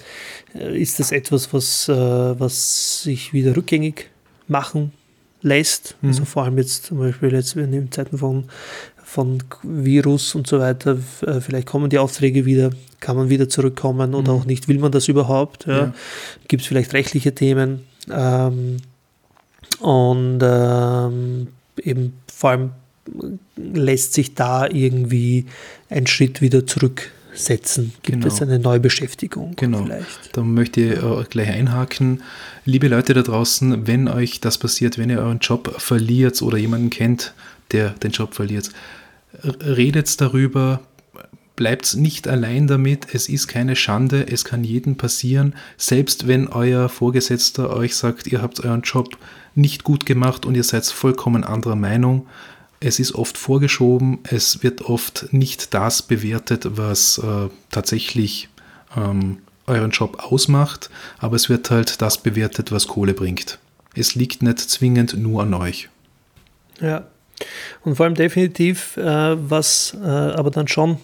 [0.53, 4.09] ist das etwas, was, äh, was sich wieder rückgängig
[4.47, 4.91] machen
[5.41, 5.95] lässt?
[6.01, 6.09] Mhm.
[6.09, 8.45] Also vor allem jetzt zum Beispiel jetzt in Zeiten von,
[9.13, 14.15] von Virus und so weiter, äh, vielleicht kommen die Aufträge wieder, kann man wieder zurückkommen
[14.15, 14.39] oder mhm.
[14.39, 15.67] auch nicht, will man das überhaupt?
[15.67, 15.77] Ja?
[15.77, 15.93] Ja.
[16.47, 17.81] Gibt es vielleicht rechtliche Themen?
[18.11, 18.77] Ähm,
[19.81, 21.47] und ähm,
[21.83, 22.71] eben vor allem
[23.55, 25.45] lässt sich da irgendwie
[25.91, 27.93] ein Schritt wieder zurücksetzen?
[28.01, 28.33] Gibt genau.
[28.33, 29.83] es eine Neubeschäftigung genau.
[29.83, 30.35] vielleicht?
[30.35, 32.23] Da möchte ich äh, gleich einhaken.
[32.65, 36.89] Liebe Leute da draußen, wenn euch das passiert, wenn ihr euren Job verliert oder jemanden
[36.89, 37.35] kennt,
[37.71, 38.71] der den Job verliert,
[39.41, 40.81] redet darüber,
[41.55, 46.89] bleibt nicht allein damit, es ist keine Schande, es kann jedem passieren, selbst wenn euer
[46.89, 49.17] Vorgesetzter euch sagt, ihr habt euren Job
[49.55, 52.27] nicht gut gemacht und ihr seid vollkommen anderer Meinung,
[52.79, 58.49] es ist oft vorgeschoben, es wird oft nicht das bewertet, was äh, tatsächlich
[58.97, 63.59] ähm, euren Job ausmacht, aber es wird halt das bewertet, was Kohle bringt.
[63.95, 65.89] Es liegt nicht zwingend nur an euch.
[66.81, 67.05] Ja,
[67.83, 70.97] und vor allem definitiv, äh, was äh, aber dann schon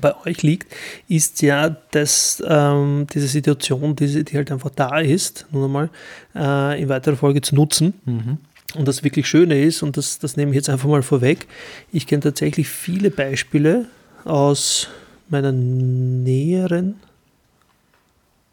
[0.00, 0.72] bei euch liegt,
[1.08, 5.90] ist ja, dass ähm, diese Situation, die, die halt einfach da ist, nun einmal
[6.36, 7.94] äh, in weiterer Folge zu nutzen.
[8.04, 8.38] Mhm
[8.74, 11.46] und das wirklich Schöne ist, und das, das nehme ich jetzt einfach mal vorweg,
[11.92, 13.86] ich kenne tatsächlich viele Beispiele
[14.24, 14.88] aus
[15.28, 16.96] meiner näheren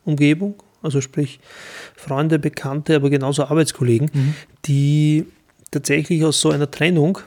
[0.05, 1.39] Umgebung, also sprich
[1.95, 4.33] Freunde, Bekannte, aber genauso Arbeitskollegen, mhm.
[4.65, 5.25] die
[5.71, 7.19] tatsächlich aus so einer Trennung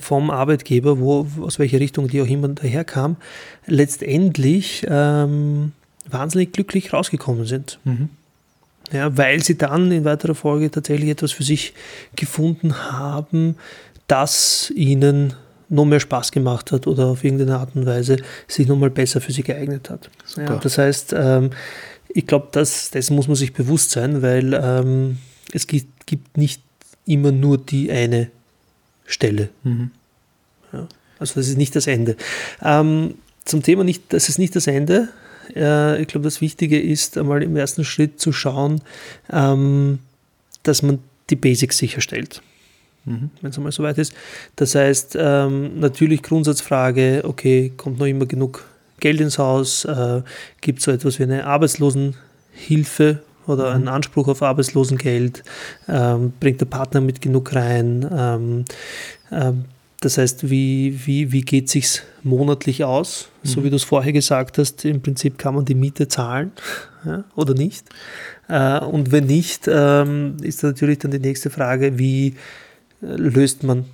[0.00, 3.16] vom Arbeitgeber, wo, aus welcher Richtung die auch immer daherkam,
[3.66, 5.72] letztendlich ähm,
[6.08, 7.78] wahnsinnig glücklich rausgekommen sind.
[7.84, 8.08] Mhm.
[8.92, 11.74] Ja, weil sie dann in weiterer Folge tatsächlich etwas für sich
[12.14, 13.56] gefunden haben,
[14.06, 15.34] das ihnen
[15.68, 19.32] noch mehr Spaß gemacht hat oder auf irgendeine Art und Weise sich nochmal besser für
[19.32, 20.10] sie geeignet hat.
[20.36, 21.50] Ja, das heißt, ähm,
[22.08, 25.18] ich glaube, das, das muss man sich bewusst sein, weil ähm,
[25.52, 26.62] es gibt, gibt, nicht
[27.06, 28.30] immer nur die eine
[29.06, 29.48] Stelle.
[29.62, 29.90] Mhm.
[30.72, 30.88] Ja,
[31.18, 32.16] also das ist nicht das Ende.
[32.62, 35.08] Ähm, zum Thema nicht, das ist nicht das Ende.
[35.54, 38.82] Äh, ich glaube, das Wichtige ist einmal im ersten Schritt zu schauen,
[39.30, 40.00] ähm,
[40.64, 40.98] dass man
[41.30, 42.42] die Basics sicherstellt.
[43.04, 43.30] Mhm.
[43.40, 44.12] Wenn es einmal soweit ist.
[44.56, 48.64] Das heißt, ähm, natürlich Grundsatzfrage, okay, kommt noch immer genug
[48.98, 49.84] Geld ins Haus?
[49.84, 50.22] Äh,
[50.60, 53.76] Gibt es so etwas wie eine Arbeitslosenhilfe oder mhm.
[53.76, 55.42] einen Anspruch auf Arbeitslosengeld?
[55.88, 58.08] Ähm, bringt der Partner mit genug rein?
[58.10, 58.64] Ähm,
[59.30, 59.64] ähm
[60.00, 63.28] das heißt, wie, wie, wie geht es sich monatlich aus?
[63.42, 63.48] Mhm.
[63.48, 66.52] So wie du es vorher gesagt hast, im Prinzip kann man die Miete zahlen
[67.04, 67.88] ja, oder nicht.
[68.48, 72.36] Äh, und wenn nicht, ähm, ist natürlich dann die nächste Frage, wie
[73.02, 73.86] äh, löst man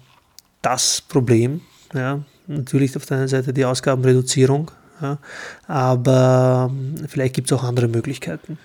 [0.60, 1.60] das Problem?
[1.94, 5.18] Ja, natürlich auf der einen Seite die Ausgabenreduzierung, ja,
[5.66, 8.58] aber ähm, vielleicht gibt es auch andere Möglichkeiten.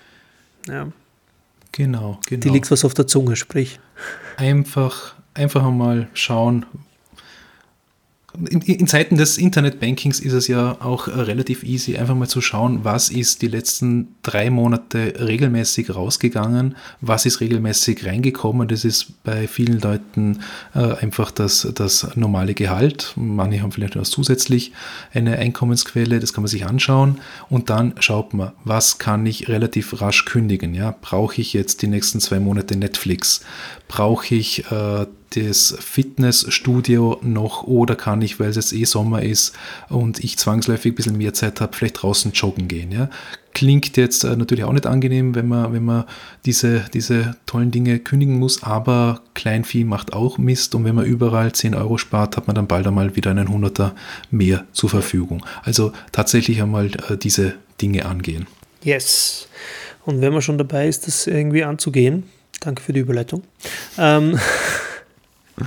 [0.68, 0.88] Ja.
[1.72, 2.40] Genau, genau.
[2.40, 3.78] Die liegt was auf der Zunge, sprich.
[4.36, 6.66] Einfach, einfach einmal schauen,
[8.50, 12.84] in, in, Zeiten des Internetbankings ist es ja auch relativ easy, einfach mal zu schauen,
[12.84, 18.68] was ist die letzten drei Monate regelmäßig rausgegangen, was ist regelmäßig reingekommen.
[18.68, 20.40] Das ist bei vielen Leuten
[20.74, 23.14] äh, einfach das, das normale Gehalt.
[23.16, 24.72] Manche haben vielleicht noch zusätzlich
[25.14, 27.20] eine Einkommensquelle, das kann man sich anschauen.
[27.48, 30.74] Und dann schaut man, was kann ich relativ rasch kündigen.
[30.74, 30.94] Ja?
[31.00, 33.40] Brauche ich jetzt die nächsten zwei Monate Netflix?
[33.88, 39.54] Brauche ich äh, das Fitnessstudio noch oder kann ich, weil es jetzt eh Sommer ist
[39.88, 42.90] und ich zwangsläufig ein bisschen mehr Zeit habe, vielleicht draußen joggen gehen.
[42.92, 43.10] Ja?
[43.52, 46.04] Klingt jetzt äh, natürlich auch nicht angenehm, wenn man, wenn man
[46.46, 51.52] diese, diese tollen Dinge kündigen muss, aber Kleinvieh macht auch Mist und wenn man überall
[51.52, 53.94] 10 Euro spart, hat man dann bald einmal wieder einen Hunderter
[54.30, 55.44] mehr zur Verfügung.
[55.62, 58.46] Also tatsächlich einmal äh, diese Dinge angehen.
[58.82, 59.48] Yes.
[60.04, 62.24] Und wenn man schon dabei ist, das irgendwie anzugehen,
[62.60, 63.42] danke für die Überleitung.
[63.98, 64.38] Ähm,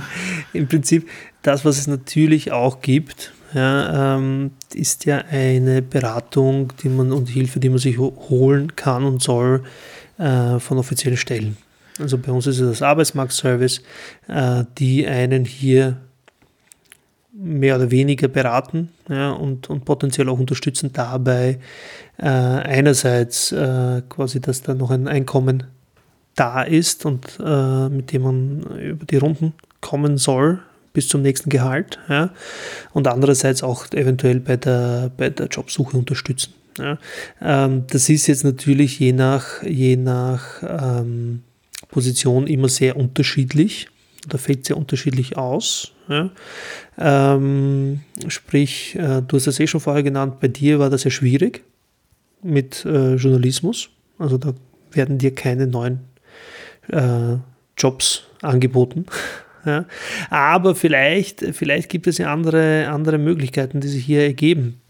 [0.52, 1.08] Im Prinzip,
[1.42, 7.28] das, was es natürlich auch gibt, ja, ähm, ist ja eine Beratung die man, und
[7.28, 9.62] Hilfe, die man sich holen kann und soll
[10.18, 11.56] äh, von offiziellen Stellen.
[11.98, 13.82] Also bei uns ist es das Arbeitsmarktservice,
[14.28, 15.98] äh, die einen hier
[17.32, 21.58] mehr oder weniger beraten ja, und, und potenziell auch unterstützen dabei,
[22.18, 25.64] äh, einerseits äh, quasi, dass da noch ein Einkommen
[26.34, 30.60] da ist und äh, mit dem man über die Runden kommen soll
[30.94, 32.30] bis zum nächsten Gehalt ja,
[32.92, 36.54] und andererseits auch eventuell bei der, bei der Jobsuche unterstützen.
[36.78, 36.98] Ja.
[37.40, 41.42] Ähm, das ist jetzt natürlich je nach, je nach ähm,
[41.88, 43.88] Position immer sehr unterschiedlich.
[44.28, 45.92] Da fällt sehr unterschiedlich aus.
[46.08, 46.30] Ja.
[46.98, 51.10] Ähm, sprich, äh, du hast das eh schon vorher genannt, bei dir war das ja
[51.10, 51.64] schwierig
[52.42, 53.90] mit äh, Journalismus.
[54.18, 54.54] Also da
[54.92, 56.00] werden dir keine neuen
[56.88, 57.36] äh,
[57.76, 59.06] Jobs angeboten.
[59.64, 59.84] Ja.
[60.30, 64.80] Aber vielleicht, vielleicht gibt es ja andere, andere Möglichkeiten, die sich hier ergeben.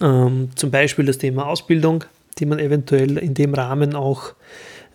[0.00, 2.04] Ähm, zum Beispiel das Thema Ausbildung,
[2.38, 4.34] die man eventuell in dem Rahmen auch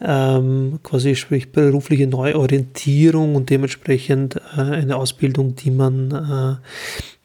[0.01, 6.60] ähm, quasi sprich berufliche Neuorientierung und dementsprechend äh, eine Ausbildung, die man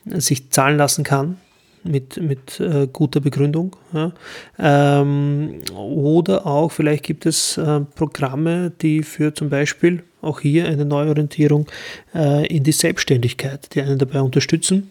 [0.07, 1.37] äh, sich zahlen lassen kann
[1.83, 3.77] mit, mit äh, guter Begründung.
[3.93, 4.13] Ja.
[4.59, 10.85] Ähm, oder auch vielleicht gibt es äh, Programme, die für zum Beispiel auch hier eine
[10.85, 11.67] Neuorientierung
[12.15, 14.91] äh, in die Selbstständigkeit, die einen dabei unterstützen,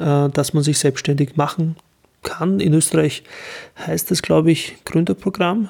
[0.00, 1.76] äh, dass man sich selbstständig machen
[2.22, 2.60] kann.
[2.60, 3.22] In Österreich
[3.86, 5.68] heißt das, glaube ich, Gründerprogramm,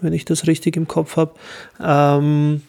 [0.00, 1.34] wenn ich das richtig im Kopf habe.
[1.82, 2.62] Ähm,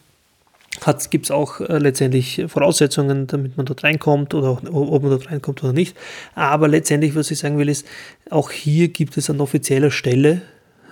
[1.09, 5.29] Gibt es auch äh, letztendlich Voraussetzungen, damit man dort reinkommt oder auch, ob man dort
[5.29, 5.95] reinkommt oder nicht.
[6.33, 7.85] Aber letztendlich, was ich sagen will, ist,
[8.29, 10.41] auch hier gibt es an offizieller Stelle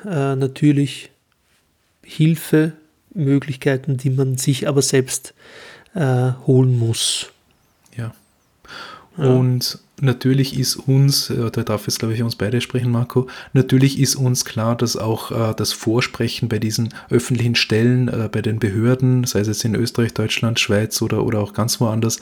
[0.06, 1.10] äh, natürlich
[3.20, 5.34] Hilfemöglichkeiten, die man sich aber selbst
[5.94, 7.32] äh, holen muss.
[9.28, 14.00] Und natürlich ist uns, äh, da darf jetzt glaube ich uns beide sprechen, Marco, natürlich
[14.00, 18.60] ist uns klar, dass auch äh, das Vorsprechen bei diesen öffentlichen Stellen, äh, bei den
[18.60, 22.18] Behörden, sei es jetzt in Österreich, Deutschland, Schweiz oder, oder auch ganz woanders,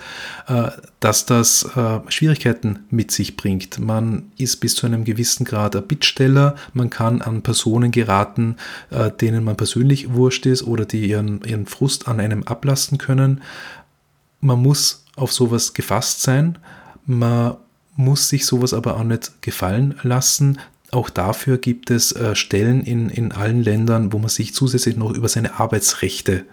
[0.48, 3.80] äh, dass das äh, Schwierigkeiten mit sich bringt.
[3.80, 8.56] Man ist bis zu einem gewissen Grad ein Bittsteller, man kann an Personen geraten,
[8.90, 13.42] äh, denen man persönlich wurscht ist oder die ihren, ihren Frust an einem ablasten können.
[14.42, 16.58] Man muss auf sowas gefasst sein.
[17.08, 17.56] Man
[17.96, 20.60] muss sich sowas aber auch nicht gefallen lassen.
[20.92, 25.12] Auch dafür gibt es äh, Stellen in, in allen Ländern, wo man sich zusätzlich noch
[25.12, 26.46] über seine Arbeitsrechte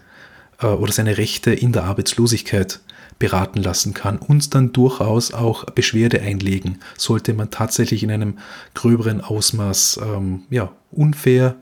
[0.60, 2.80] äh, oder seine Rechte in der Arbeitslosigkeit
[3.18, 8.38] beraten lassen kann und dann durchaus auch Beschwerde einlegen, sollte man tatsächlich in einem
[8.74, 11.54] gröberen Ausmaß ähm, ja, unfair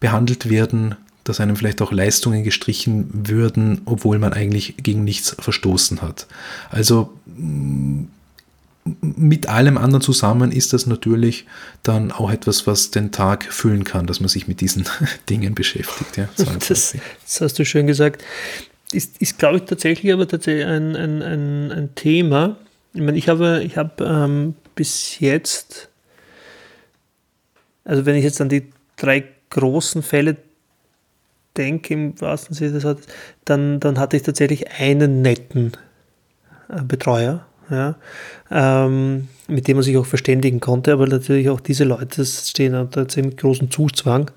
[0.00, 6.02] behandelt werden, dass einem vielleicht auch Leistungen gestrichen würden, obwohl man eigentlich gegen nichts verstoßen
[6.02, 6.26] hat.
[6.70, 7.12] Also
[9.00, 11.46] mit allem anderen zusammen ist das natürlich
[11.82, 14.84] dann auch etwas, was den Tag füllen kann, dass man sich mit diesen
[15.30, 16.16] Dingen beschäftigt.
[16.16, 18.24] Ja, das, das, hast du schön gesagt.
[18.92, 22.56] Ist, ist glaube ich, tatsächlich aber tatsächlich ein, ein, ein, ein Thema.
[22.94, 25.88] Ich meine, ich habe, ich habe ähm, bis jetzt,
[27.84, 30.36] also wenn ich jetzt an die drei großen Fälle
[31.56, 33.06] denke, im wahrsten Sinne des Wortes,
[33.44, 35.72] dann, dann hatte ich tatsächlich einen netten
[36.68, 37.96] äh, Betreuer ja,
[38.50, 40.92] ähm, mit dem man sich auch verständigen konnte.
[40.92, 44.30] Aber natürlich auch diese Leute stehen unter ziemlich großen Zugzwang,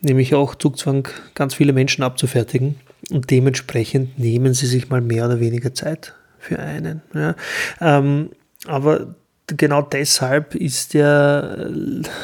[0.00, 2.76] nämlich auch Zugzwang, ganz viele Menschen abzufertigen.
[3.10, 7.02] Und dementsprechend nehmen sie sich mal mehr oder weniger Zeit für einen.
[7.14, 7.34] Ja.
[7.80, 8.30] Ähm,
[8.66, 9.14] aber
[9.46, 11.70] genau deshalb ist der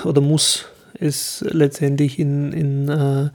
[0.04, 0.66] oder muss
[0.98, 3.30] es letztendlich in, in äh,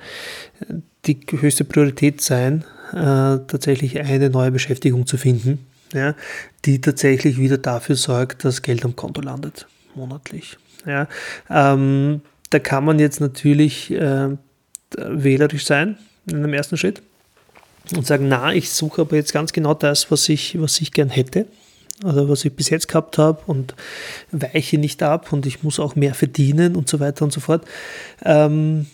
[1.05, 5.59] die höchste Priorität sein, äh, tatsächlich eine neue Beschäftigung zu finden
[5.93, 6.15] ja,
[6.65, 10.57] die tatsächlich wieder dafür sorgt, dass Geld am Konto landet, monatlich.
[10.85, 11.07] Ja,
[11.49, 14.29] ähm, da kann man jetzt natürlich äh,
[14.97, 17.01] wählerisch sein in einem ersten Schritt
[17.95, 21.09] und sagen, na, ich suche aber jetzt ganz genau das, was ich, was ich gern
[21.09, 21.47] hätte
[22.03, 23.75] oder was ich bis jetzt gehabt habe und
[24.31, 27.65] weiche nicht ab und ich muss auch mehr verdienen und so weiter und so fort.
[28.23, 28.87] Ähm,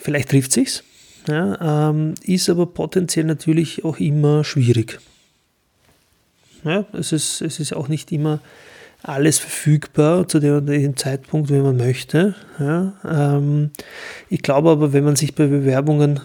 [0.00, 0.84] vielleicht trifft sich's,
[1.28, 4.98] ja, ähm, ist aber potenziell natürlich auch immer schwierig.
[6.64, 8.40] Ja, es, ist, es ist auch nicht immer
[9.02, 12.34] alles verfügbar zu dem, Zeitpunkt, wenn man möchte.
[12.58, 13.70] Ja, ähm,
[14.30, 16.20] ich glaube aber, wenn man sich bei Bewerbungen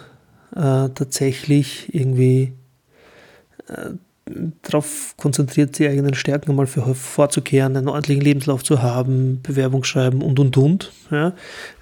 [0.56, 2.54] äh, tatsächlich irgendwie
[3.68, 3.90] äh,
[4.62, 10.22] darauf konzentriert, die eigenen Stärken mal für, vorzukehren, einen ordentlichen Lebenslauf zu haben, Bewerbung schreiben
[10.22, 10.92] und und und.
[11.10, 11.32] Ja.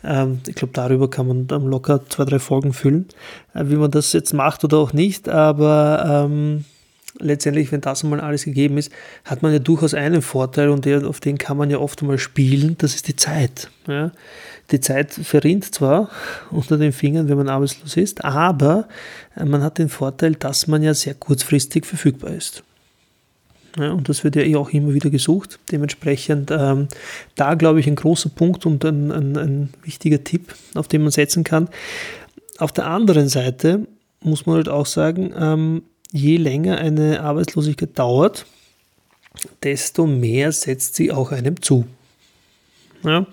[0.03, 3.07] Ähm, ich glaube, darüber kann man dann locker zwei, drei Folgen füllen,
[3.55, 6.65] äh, wie man das jetzt macht oder auch nicht, aber ähm,
[7.19, 8.93] letztendlich, wenn das einmal alles gegeben ist,
[9.25, 12.19] hat man ja durchaus einen Vorteil und der, auf den kann man ja oft einmal
[12.19, 13.71] spielen, das ist die Zeit.
[13.87, 14.13] Ja.
[14.71, 16.11] Die Zeit verrinnt zwar
[16.51, 18.89] unter den Fingern, wenn man arbeitslos ist, aber
[19.37, 22.63] äh, man hat den Vorteil, dass man ja sehr kurzfristig verfügbar ist.
[23.79, 25.59] Ja, und das wird ja eh auch immer wieder gesucht.
[25.71, 26.89] Dementsprechend ähm,
[27.37, 31.13] da, glaube ich, ein großer Punkt und ein, ein, ein wichtiger Tipp, auf den man
[31.13, 31.69] setzen kann.
[32.59, 33.87] Auf der anderen Seite
[34.21, 35.83] muss man halt auch sagen, ähm,
[36.13, 38.47] je länger eine Arbeitslosigkeit dauert,
[39.63, 41.87] desto mehr setzt sie auch einem zu.
[43.05, 43.27] Ja?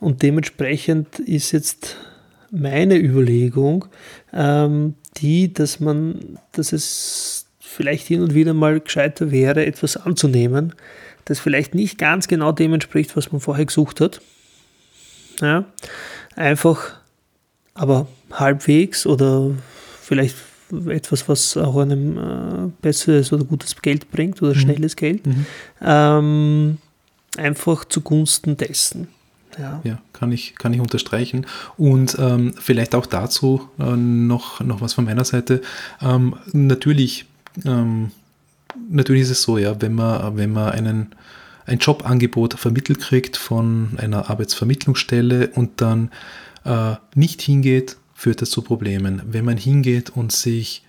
[0.00, 1.96] Und dementsprechend ist jetzt
[2.50, 3.86] meine Überlegung
[4.32, 10.74] ähm, die, dass man, dass es vielleicht hin und wieder mal gescheiter wäre, etwas anzunehmen,
[11.24, 14.20] das vielleicht nicht ganz genau dem entspricht, was man vorher gesucht hat.
[15.40, 15.64] Ja,
[16.34, 16.98] einfach,
[17.74, 19.50] aber halbwegs oder
[20.00, 20.36] vielleicht
[20.88, 24.58] etwas, was auch einem äh, besseres oder gutes Geld bringt oder mhm.
[24.58, 25.46] schnelles Geld, mhm.
[25.80, 26.78] ähm,
[27.36, 29.08] einfach zugunsten dessen.
[29.58, 29.80] Ja.
[29.84, 31.46] ja, kann, ich, kann ich unterstreichen.
[31.78, 35.62] Und ähm, vielleicht auch dazu äh, noch, noch was von meiner Seite.
[36.02, 37.24] Ähm, natürlich,
[37.64, 38.10] ähm,
[38.90, 41.14] natürlich ist es so, ja, wenn man, wenn man einen,
[41.64, 46.10] ein Jobangebot vermittelt kriegt von einer Arbeitsvermittlungsstelle und dann
[46.64, 49.22] äh, nicht hingeht, führt das zu Problemen.
[49.26, 50.82] Wenn man hingeht und sich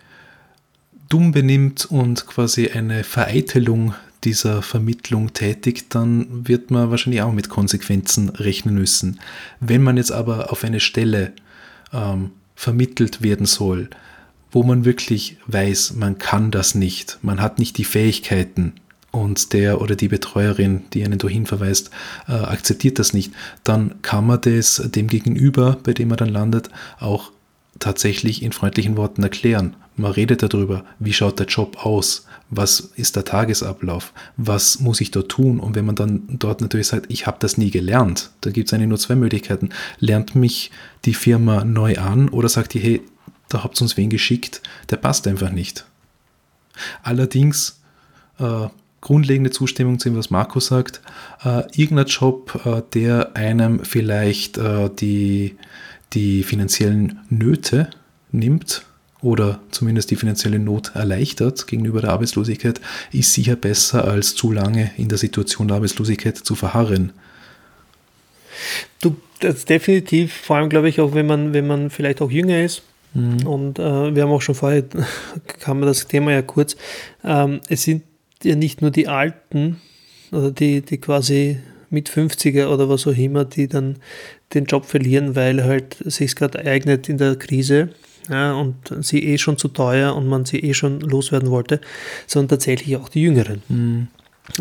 [1.09, 7.49] dumm benimmt und quasi eine Vereitelung dieser Vermittlung tätigt, dann wird man wahrscheinlich auch mit
[7.49, 9.19] Konsequenzen rechnen müssen.
[9.59, 11.33] Wenn man jetzt aber auf eine Stelle
[11.93, 13.89] ähm, vermittelt werden soll,
[14.51, 18.73] wo man wirklich weiß, man kann das nicht, man hat nicht die Fähigkeiten
[19.11, 21.91] und der oder die Betreuerin, die einen dahin verweist,
[22.27, 23.33] äh, akzeptiert das nicht,
[23.63, 27.31] dann kann man das dem Gegenüber, bei dem man dann landet, auch
[27.79, 29.75] tatsächlich in freundlichen Worten erklären.
[29.95, 35.11] Man redet darüber, wie schaut der Job aus, was ist der Tagesablauf, was muss ich
[35.11, 35.59] dort tun.
[35.59, 38.73] Und wenn man dann dort natürlich sagt, ich habe das nie gelernt, da gibt es
[38.73, 39.69] eigentlich nur zwei Möglichkeiten.
[39.99, 40.71] Lernt mich
[41.05, 43.01] die Firma neu an oder sagt die, hey,
[43.49, 45.85] da habt ihr uns wen geschickt, der passt einfach nicht.
[47.03, 47.79] Allerdings,
[48.39, 48.67] äh,
[49.07, 50.99] grundlegende Zustimmung zu dem, was Marco sagt,
[51.45, 55.55] äh, irgendein Job, äh, der einem vielleicht äh, die,
[56.11, 57.89] die finanziellen Nöte
[58.33, 58.83] nimmt,
[59.21, 62.81] oder zumindest die finanzielle Not erleichtert gegenüber der Arbeitslosigkeit,
[63.13, 67.13] ist sicher besser, als zu lange in der Situation der Arbeitslosigkeit zu verharren.
[68.99, 72.61] Du, das definitiv, vor allem glaube ich auch, wenn man, wenn man vielleicht auch jünger
[72.61, 72.83] ist.
[73.13, 73.47] Mhm.
[73.47, 74.83] Und äh, wir haben auch schon vorher,
[75.61, 76.75] kam das Thema ja kurz,
[77.23, 78.03] ähm, es sind
[78.43, 79.77] ja nicht nur die Alten,
[80.31, 81.59] oder die, die quasi
[81.89, 83.97] mit 50er oder was auch immer, die dann
[84.53, 87.89] den Job verlieren, weil halt sich gerade ereignet in der Krise
[88.29, 91.79] ja, und sie eh schon zu teuer und man sie eh schon loswerden wollte,
[92.25, 93.63] sondern tatsächlich auch die Jüngeren.
[93.69, 94.07] Mhm.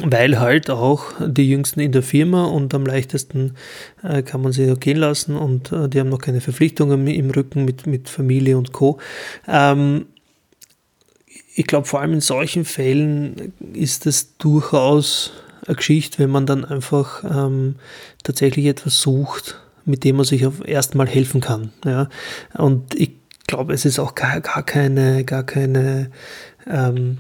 [0.03, 3.55] Weil halt auch die Jüngsten in der Firma und am leichtesten
[4.03, 7.65] äh, kann man sie gehen lassen und äh, die haben noch keine Verpflichtungen im Rücken
[7.65, 8.99] mit, mit Familie und Co.
[9.47, 10.07] Ähm,
[11.59, 15.33] ich glaube, vor allem in solchen Fällen ist es durchaus
[15.67, 17.77] eine Geschichte, wenn man dann einfach ähm,
[18.23, 21.73] tatsächlich etwas sucht, mit dem man sich auf erstmal helfen kann.
[21.83, 22.11] Ja?
[22.53, 23.13] Und ich
[23.47, 26.11] glaube, es ist auch gar, gar keine, gar keine,
[26.71, 27.19] ähm,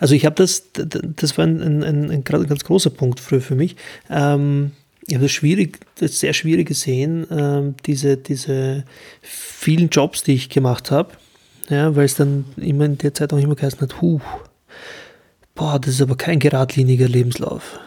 [0.00, 3.76] also ich habe das, das war ein, ein, ein, ganz großer Punkt früher für mich.
[4.10, 4.72] Ähm,
[5.06, 8.84] ich habe das schwierig, das sehr schwierig gesehen, ähm, diese, diese
[9.22, 11.12] vielen Jobs, die ich gemacht habe,
[11.68, 14.20] ja, weil es dann immer in der Zeit auch immer geheißen hat, huh,
[15.54, 17.78] boah, das ist aber kein geradliniger Lebenslauf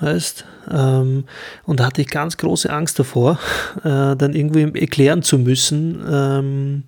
[0.00, 0.44] heißt.
[0.70, 1.24] Ähm,
[1.64, 3.38] und da hatte ich ganz große Angst davor,
[3.78, 6.82] äh, dann irgendwie erklären zu müssen, ähm,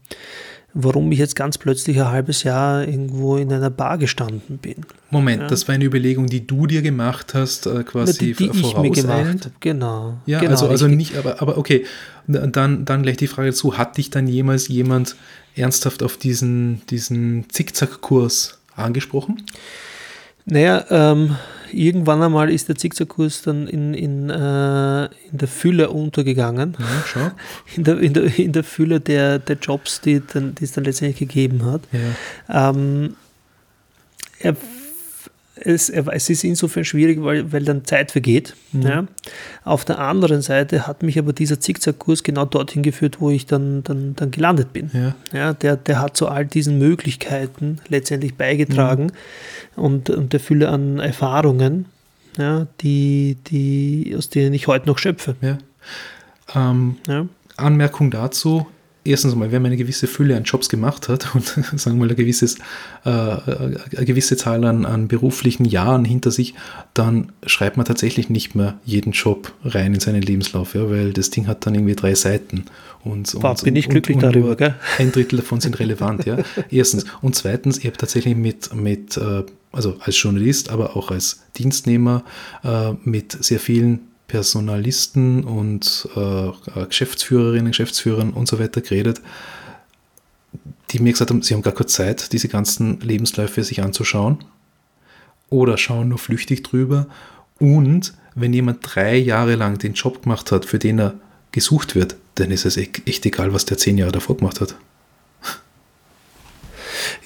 [0.75, 4.77] warum ich jetzt ganz plötzlich ein halbes Jahr irgendwo in einer Bar gestanden bin.
[5.11, 5.49] Moment, ja.
[5.49, 8.91] das war eine Überlegung, die du dir gemacht hast, äh, quasi die, die ich mir
[8.91, 10.19] gemacht habe, genau.
[10.27, 11.85] Ja, genau, also, also nicht, aber, aber okay,
[12.29, 15.17] dann, dann gleich die Frage dazu, hat dich dann jemals jemand
[15.57, 19.45] ernsthaft auf diesen, diesen Zickzackkurs angesprochen?
[20.45, 21.37] Naja, ähm,
[21.73, 26.77] irgendwann einmal ist der Zickzackkurs dann in, in, äh, in der Fülle untergegangen.
[26.79, 27.31] Ja, schau.
[27.77, 30.85] In der, in der, in der Fülle der, der Jobs, die, dann, die es dann
[30.85, 31.83] letztendlich gegeben hat.
[31.93, 32.71] Ja.
[32.71, 33.17] Ähm,
[34.41, 34.57] er
[35.65, 38.55] es, es ist insofern schwierig, weil, weil dann Zeit vergeht.
[38.73, 38.83] Mhm.
[38.83, 39.07] Ja.
[39.65, 43.83] Auf der anderen Seite hat mich aber dieser Zickzackkurs genau dorthin geführt, wo ich dann,
[43.85, 44.91] dann, dann gelandet bin.
[44.93, 45.15] Ja.
[45.33, 49.13] ja der, der hat zu all diesen Möglichkeiten letztendlich beigetragen
[49.77, 49.83] mhm.
[49.83, 51.87] und, und der Fülle an Erfahrungen,
[52.37, 55.35] ja, die, die, aus denen ich heute noch schöpfe.
[55.41, 55.59] Ja.
[56.55, 56.97] Ähm,
[57.57, 58.67] Anmerkung dazu,
[59.09, 61.47] erstens mal, wenn man eine gewisse Fülle an Jobs gemacht hat und
[61.77, 62.59] sagen wir mal ein gewisses,
[63.05, 66.55] äh, eine gewisse Zahl an, an beruflichen Jahren hinter sich,
[66.95, 71.31] dann schreibt man tatsächlich nicht mehr jeden Job rein in seinen Lebenslauf, ja, weil das
[71.31, 72.65] Ding hat dann irgendwie drei Seiten.
[73.05, 74.75] Und, Boah, und, bin ich glücklich und, darüber, gell?
[74.99, 76.39] Ein Drittel davon sind relevant, ja.
[76.71, 77.05] Erstens.
[77.23, 82.25] Und zweitens, ich habe tatsächlich mit, mit äh, also als Journalist, aber auch als Dienstnehmer
[82.65, 89.21] äh, mit sehr vielen Personalisten und äh, Geschäftsführerinnen, Geschäftsführern und so weiter geredet,
[90.91, 94.45] die mir gesagt haben, sie haben gar keine Zeit, diese ganzen Lebensläufe sich anzuschauen
[95.51, 97.07] oder schauen nur flüchtig drüber.
[97.59, 101.15] Und wenn jemand drei Jahre lang den Job gemacht hat, für den er
[101.51, 104.77] gesucht wird, dann ist es echt egal, was der zehn Jahre davor gemacht hat.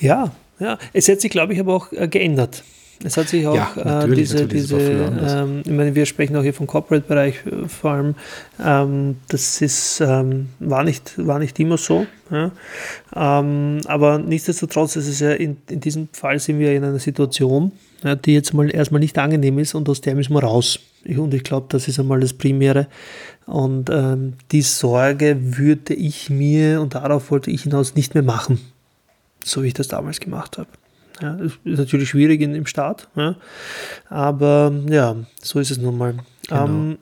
[0.00, 0.32] Ja,
[0.62, 2.62] Ja, es hat sich, glaube ich, aber auch äh, geändert.
[3.05, 6.55] Es hat sich auch Ja, äh, diese, diese ähm, ich meine, wir sprechen auch hier
[6.55, 8.14] vom Corporate-Bereich äh, vor allem,
[8.64, 12.07] ähm, das ist, ähm, war, nicht, war nicht immer so.
[12.30, 12.53] Ja?
[13.14, 17.72] Ähm, aber nichtsdestotrotz ist es ja in, in diesem Fall sind wir in einer Situation,
[18.05, 20.78] ja, die jetzt mal erstmal nicht angenehm ist und aus der müssen wir raus.
[21.05, 22.86] Ich, und ich glaube, das ist einmal das Primäre.
[23.46, 28.61] Und ähm, die Sorge würde ich mir, und darauf wollte ich hinaus, nicht mehr machen,
[29.44, 30.68] so wie ich das damals gemacht habe.
[31.21, 33.37] Ja, ist natürlich schwierig in, im Start, ja.
[34.09, 36.15] aber ja, so ist es nun mal.
[36.49, 36.65] Genau.
[36.67, 36.99] Ähm,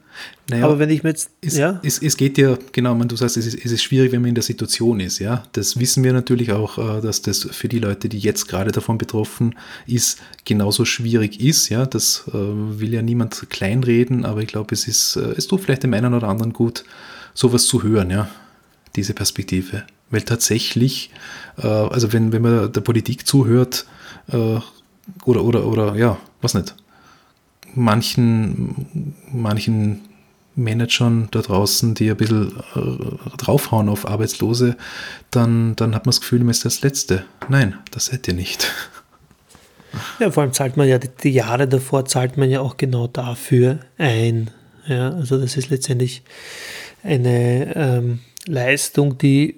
[0.50, 3.16] Naja, aber wenn ich mir jetzt, Es, ja, es, es geht ja, genau, man, du
[3.16, 5.44] sagst, es ist, es ist schwierig, wenn man in der Situation ist, ja.
[5.52, 8.98] Das wissen wir natürlich auch, äh, dass das für die Leute, die jetzt gerade davon
[8.98, 9.54] betroffen
[9.86, 11.86] ist, genauso schwierig ist, ja.
[11.86, 15.84] Das äh, will ja niemand kleinreden, aber ich glaube, es ist, äh, es tut vielleicht
[15.84, 16.84] dem einen oder anderen gut,
[17.32, 18.28] sowas zu hören, ja.
[18.96, 19.84] Diese Perspektive.
[20.10, 21.10] Weil tatsächlich,
[21.58, 23.86] äh, also wenn, wenn man der Politik zuhört,
[24.28, 24.58] äh,
[25.24, 26.74] oder, oder, oder, ja, was nicht,
[27.74, 30.02] manchen, manchen
[30.54, 34.76] Managern da draußen, die ein bisschen äh, draufhauen auf Arbeitslose,
[35.30, 37.24] dann, dann hat man das Gefühl, man ist das Letzte.
[37.48, 38.70] Nein, das seid ihr nicht.
[40.18, 43.06] ja, vor allem zahlt man ja die, die Jahre davor, zahlt man ja auch genau
[43.06, 44.50] dafür ein.
[44.86, 46.22] Ja, also das ist letztendlich
[47.02, 49.56] eine ähm, Leistung, die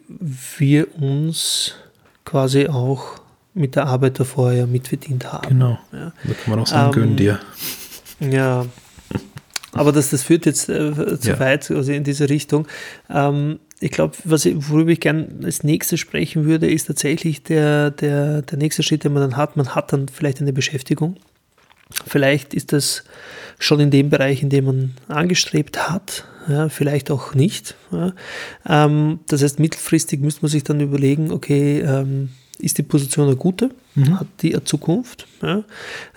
[0.58, 1.74] wir uns
[2.24, 3.20] quasi auch
[3.54, 5.48] mit der Arbeit davor ja mitverdient haben.
[5.48, 5.78] Genau.
[5.92, 6.12] Ja.
[6.24, 7.40] Da kann man auch sagen, Ähm, gönn dir.
[8.20, 8.66] Ja,
[9.72, 11.40] aber das, das führt jetzt äh, zu Ja.
[11.40, 12.66] weit, also in diese Richtung.
[13.10, 18.58] Ähm, ich glaube, worüber ich gerne als nächstes sprechen würde, ist tatsächlich der, der, der
[18.58, 19.56] nächste Schritt, den man dann hat.
[19.56, 21.16] Man hat dann vielleicht eine Beschäftigung.
[22.06, 23.04] Vielleicht ist das
[23.58, 27.76] schon in dem Bereich, in dem man angestrebt hat, ja, vielleicht auch nicht.
[27.92, 28.12] Ja.
[28.68, 33.36] Ähm, das heißt, mittelfristig müsste man sich dann überlegen, okay, ähm, ist die Position eine
[33.36, 33.70] gute?
[34.12, 35.26] Hat die eine Zukunft?
[35.42, 35.64] Ja?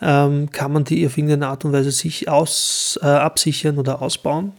[0.02, 4.54] Ähm, kann man die auf irgendeine Art und Weise sich aus, äh, absichern oder ausbauen?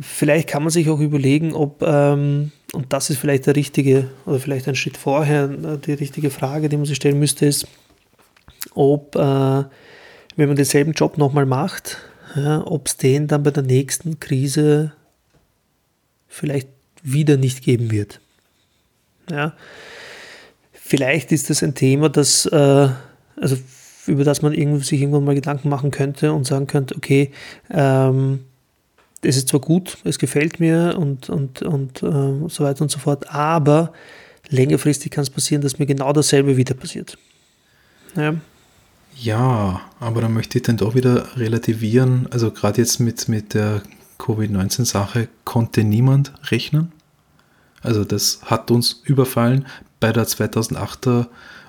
[0.00, 4.38] Vielleicht kann man sich auch überlegen, ob, ähm, und das ist vielleicht der richtige, oder
[4.38, 7.66] vielleicht ein Schritt vorher, äh, die richtige Frage, die man sich stellen müsste, ist,
[8.74, 9.64] ob, äh,
[10.36, 11.98] wenn man denselben Job nochmal macht,
[12.36, 14.92] ja, ob es den dann bei der nächsten Krise
[16.28, 16.68] vielleicht
[17.02, 18.20] wieder nicht geben wird.
[19.30, 19.54] Ja.
[20.72, 22.88] Vielleicht ist das ein Thema, das, äh,
[23.36, 23.56] also
[24.06, 27.30] über das man sich irgendwann mal Gedanken machen könnte und sagen könnte, okay,
[27.70, 28.40] ähm,
[29.22, 32.98] es ist zwar gut, es gefällt mir und, und, und äh, so weiter und so
[32.98, 33.92] fort, aber
[34.48, 37.16] längerfristig kann es passieren, dass mir genau dasselbe wieder passiert.
[38.16, 38.34] Ja.
[39.16, 42.26] Ja, aber da möchte ich dann doch wieder relativieren.
[42.30, 43.82] Also gerade jetzt mit, mit der
[44.18, 46.92] Covid-19-Sache konnte niemand rechnen.
[47.82, 49.66] Also das hat uns überfallen
[50.00, 51.26] bei der 2008er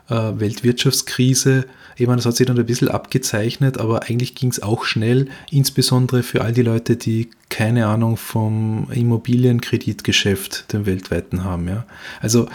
[0.10, 1.66] äh, Weltwirtschaftskrise.
[1.98, 5.30] Ich meine, das hat sich dann ein bisschen abgezeichnet, aber eigentlich ging es auch schnell,
[5.50, 11.68] insbesondere für all die Leute, die keine Ahnung vom Immobilienkreditgeschäft, dem weltweiten haben.
[11.68, 11.86] Ja.
[12.22, 12.48] Also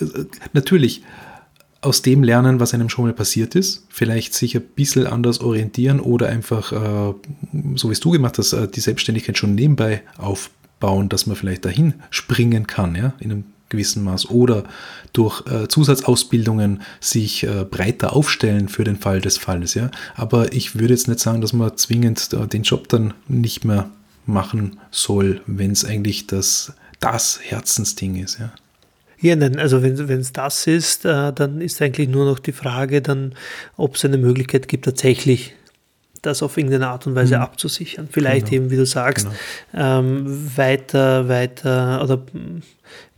[0.00, 1.02] äh, natürlich,
[1.80, 6.00] aus dem lernen, was einem schon mal passiert ist, vielleicht sich ein bisschen anders orientieren
[6.00, 7.14] oder einfach, äh,
[7.76, 11.64] so wie es du gemacht hast, äh, die Selbstständigkeit schon nebenbei aufbauen, dass man vielleicht
[11.64, 14.64] dahin springen kann, ja, in einem gewissen Maß oder
[15.12, 19.90] durch äh, Zusatzausbildungen sich äh, breiter aufstellen für den Fall des Falles, ja.
[20.16, 23.90] Aber ich würde jetzt nicht sagen, dass man zwingend äh, den Job dann nicht mehr
[24.26, 28.50] machen soll, wenn es eigentlich das, das Herzensding ist, ja.
[29.20, 33.02] Ja, nein, also wenn es das ist, äh, dann ist eigentlich nur noch die Frage,
[33.02, 33.34] dann,
[33.76, 35.54] ob es eine Möglichkeit gibt, tatsächlich
[36.22, 38.08] das auf irgendeine Art und Weise abzusichern.
[38.10, 38.62] Vielleicht Genau.
[38.62, 39.28] eben, wie du sagst,
[39.74, 42.62] ähm, weiter, weiter oder ein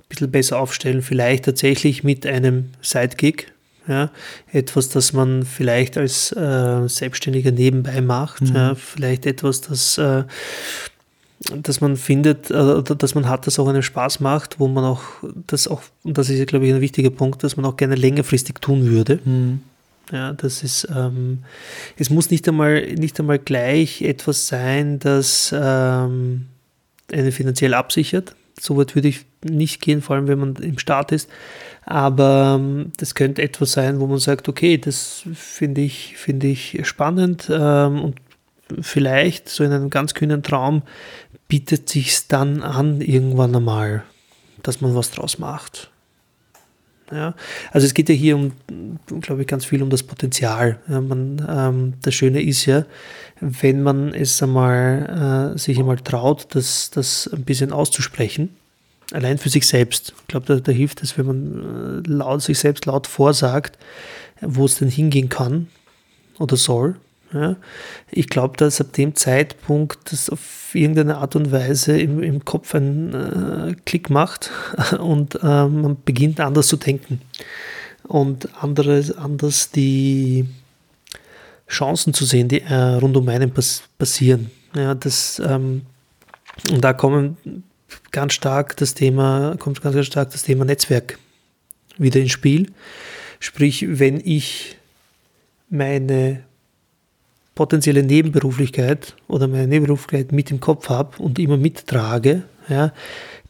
[0.08, 3.52] bisschen besser aufstellen, vielleicht tatsächlich mit einem Sidegig.
[3.88, 4.10] Ja,
[4.52, 10.24] etwas, das man vielleicht als äh, Selbstständiger nebenbei macht, ja, vielleicht etwas, das äh,
[11.40, 15.02] dass man findet, äh, dass man hat, das auch einen Spaß macht, wo man auch
[15.46, 18.60] das auch, und das ist, glaube ich, ein wichtiger Punkt, dass man auch gerne längerfristig
[18.60, 19.20] tun würde.
[20.12, 21.44] Ja, das ist, ähm,
[21.96, 26.46] es muss nicht einmal, nicht einmal gleich etwas sein, das ähm,
[27.12, 28.34] einen finanziell absichert.
[28.60, 31.30] So weit würde ich nicht gehen, vor allem wenn man im Start ist.
[31.86, 36.78] Aber ähm, das könnte etwas sein, wo man sagt, okay, das finde ich, finde ich
[36.82, 38.16] spannend ähm, und
[38.80, 40.82] vielleicht so in einem ganz kühnen Traum
[41.48, 44.04] bietet sich dann an irgendwann einmal,
[44.62, 45.90] dass man was draus macht.
[47.12, 47.34] Ja,
[47.72, 48.52] also es geht ja hier um,
[49.20, 50.78] glaube ich, ganz viel um das Potenzial.
[50.88, 52.84] Ja, man, ähm, das Schöne ist ja,
[53.40, 58.50] wenn man es einmal äh, sich einmal traut, das, das ein bisschen auszusprechen,
[59.12, 60.14] Allein für sich selbst.
[60.20, 63.76] Ich glaube, da, da, hilft es, wenn man äh, laut, sich selbst laut vorsagt,
[64.40, 65.68] wo es denn hingehen kann
[66.38, 66.96] oder soll.
[67.32, 67.56] Ja.
[68.10, 72.74] Ich glaube, dass ab dem Zeitpunkt das auf irgendeine Art und Weise im, im Kopf
[72.74, 74.50] einen äh, Klick macht
[74.98, 77.20] und äh, man beginnt anders zu denken
[78.04, 80.46] und andere, anders die
[81.68, 84.50] Chancen zu sehen, die äh, rund um einen pass passieren.
[84.74, 85.82] Ja, das, ähm,
[86.70, 87.36] und da kommen
[88.10, 91.18] ganz stark das Thema, kommt ganz, ganz stark das Thema Netzwerk
[91.98, 92.72] wieder ins Spiel.
[93.38, 94.76] Sprich, wenn ich
[95.68, 96.42] meine
[97.60, 102.94] potenzielle Nebenberuflichkeit oder meine Nebenberuflichkeit mit im Kopf habe und immer mittrage, ja,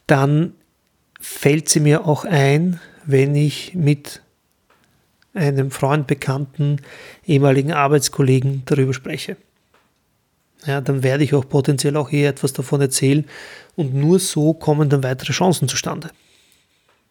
[0.08, 0.54] dann
[1.20, 4.20] fällt sie mir auch ein, wenn ich mit
[5.32, 6.78] einem Freund, Bekannten,
[7.24, 9.36] ehemaligen Arbeitskollegen darüber spreche.
[10.66, 13.24] Ja, dann werde ich auch potenziell auch hier etwas davon erzählen
[13.76, 16.10] und nur so kommen dann weitere Chancen zustande.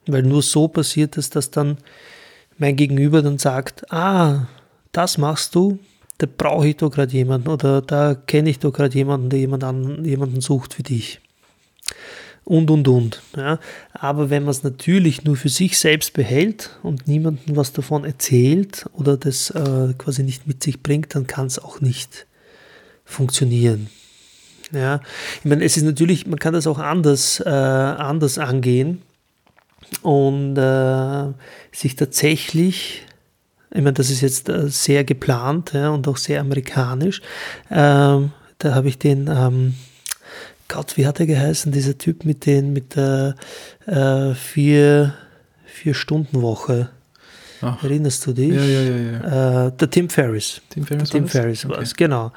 [0.05, 1.77] Weil nur so passiert es, dass dann
[2.57, 4.49] mein Gegenüber dann sagt, ah,
[4.91, 5.79] das machst du,
[6.20, 9.63] da brauche ich doch gerade jemanden oder da kenne ich doch gerade jemanden, der jemand
[9.63, 11.22] an, jemanden sucht für dich.
[12.43, 13.22] Und, und, und.
[13.38, 13.59] Ja.
[13.93, 18.86] Aber wenn man es natürlich nur für sich selbst behält und niemandem was davon erzählt
[18.93, 22.26] oder das äh, quasi nicht mit sich bringt, dann kann es auch nicht
[23.05, 23.89] funktionieren.
[24.72, 24.99] Ja,
[25.39, 29.01] ich meine, es ist natürlich, man kann das auch anders, äh, anders angehen
[30.01, 31.34] und äh,
[31.72, 33.03] sich tatsächlich
[33.72, 37.22] ich meine, das ist jetzt äh, sehr geplant ja, und auch sehr amerikanisch.
[37.70, 39.76] Ähm, da habe ich den, ähm,
[40.67, 43.36] Gott, wie hat er geheißen, dieser Typ mit, den, mit der
[43.86, 45.13] äh, vier,
[45.65, 46.89] vier Stunden Woche.
[47.61, 47.84] Ach.
[47.84, 48.53] Erinnerst du dich?
[48.53, 48.97] Ja, ja, ja.
[48.97, 49.67] ja.
[49.67, 50.61] Äh, der Tim Ferriss.
[50.70, 52.05] Tim Ferriss, Tim Ferriss war es, okay.
[52.05, 52.32] genau.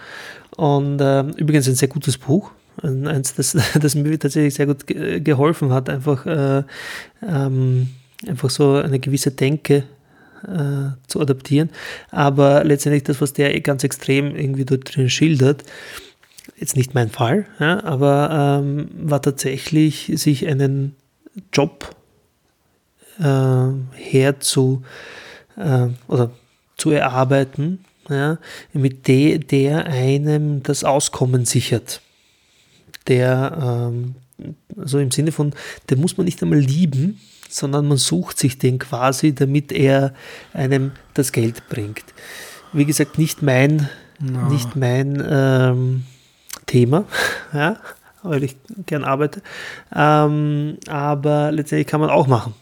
[0.57, 2.51] Und äh, übrigens ein sehr gutes Buch.
[2.83, 6.62] Eins, das, das mir tatsächlich sehr gut geholfen hat, einfach, äh,
[7.26, 7.89] ähm,
[8.26, 9.85] einfach so eine gewisse Denke
[10.47, 11.70] äh, zu adaptieren.
[12.11, 15.64] Aber letztendlich das, was der ganz extrem irgendwie dort drin schildert,
[16.57, 20.97] jetzt nicht mein Fall, ja, aber ähm, war tatsächlich, sich einen
[21.53, 21.95] Job
[23.18, 24.82] äh, her zu
[25.57, 26.30] äh, oder
[26.76, 28.38] zu erarbeiten, ja,
[28.72, 32.01] mit de, der einem das Auskommen sichert.
[33.09, 34.14] Der, ähm,
[34.76, 35.55] also im Sinne von,
[35.88, 37.20] der muss man nicht einmal lieben,
[37.53, 40.14] sondern man sucht sich den quasi, damit er
[40.53, 42.05] einem das Geld bringt.
[42.72, 43.88] Wie gesagt, nicht mein,
[44.18, 44.48] no.
[44.48, 46.05] nicht mein ähm,
[46.66, 47.05] Thema,
[47.53, 47.76] ja,
[48.22, 49.42] weil ich gern arbeite.
[49.94, 52.55] Ähm, aber letztendlich kann man auch machen.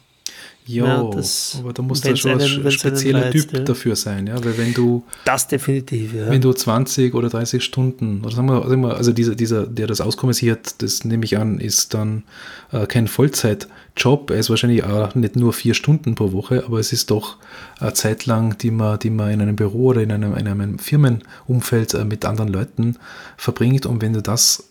[0.73, 3.61] Jo, ja, das, aber da muss da schon einen, ein spezieller Typ ja.
[3.61, 6.31] dafür sein, ja, weil wenn du das definitiv, ja.
[6.31, 10.33] wenn du 20 oder 30 Stunden oder sagen wir, also dieser, dieser, der das Auskommen
[10.33, 12.23] sichert, das nehme ich an, ist dann
[12.71, 16.93] äh, kein Vollzeitjob, er ist wahrscheinlich auch nicht nur vier Stunden pro Woche, aber es
[16.93, 17.39] ist doch
[17.81, 20.79] eine Zeit lang, die man, die man in einem Büro oder in einem, in einem
[20.79, 22.97] Firmenumfeld äh, mit anderen Leuten
[23.37, 24.69] verbringt und wenn du das,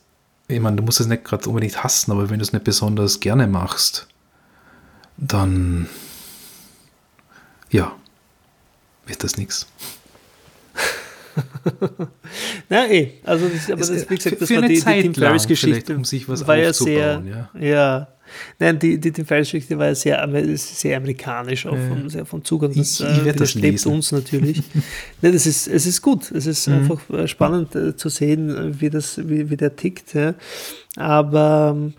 [0.47, 3.19] ich meine, du musst es nicht gerade unbedingt hassen, aber wenn du es nicht besonders
[3.19, 4.07] gerne machst,
[5.19, 5.87] dann
[7.69, 7.95] ja,
[9.05, 9.67] wird das nichts.
[12.69, 15.95] Na eh, also das, aber das, wie gesagt, das war die, die Tim Ferriss Geschichte,
[15.95, 17.59] um sich was war ja sehr, ja.
[17.59, 18.07] ja.
[18.59, 22.43] Nein, die, die Tim Ferriss Geschichte war ja sehr, sehr amerikanisch, auch von, sehr vom
[22.43, 22.73] Zugang.
[22.75, 24.61] Das, ich, ich äh, das lebt uns natürlich.
[25.21, 26.31] Nein, das ist, es ist gut.
[26.31, 26.75] Es ist mhm.
[26.75, 30.13] einfach äh, spannend äh, zu sehen, wie, das, wie, wie der tickt.
[30.13, 30.35] Ja.
[30.95, 31.93] Aber ähm,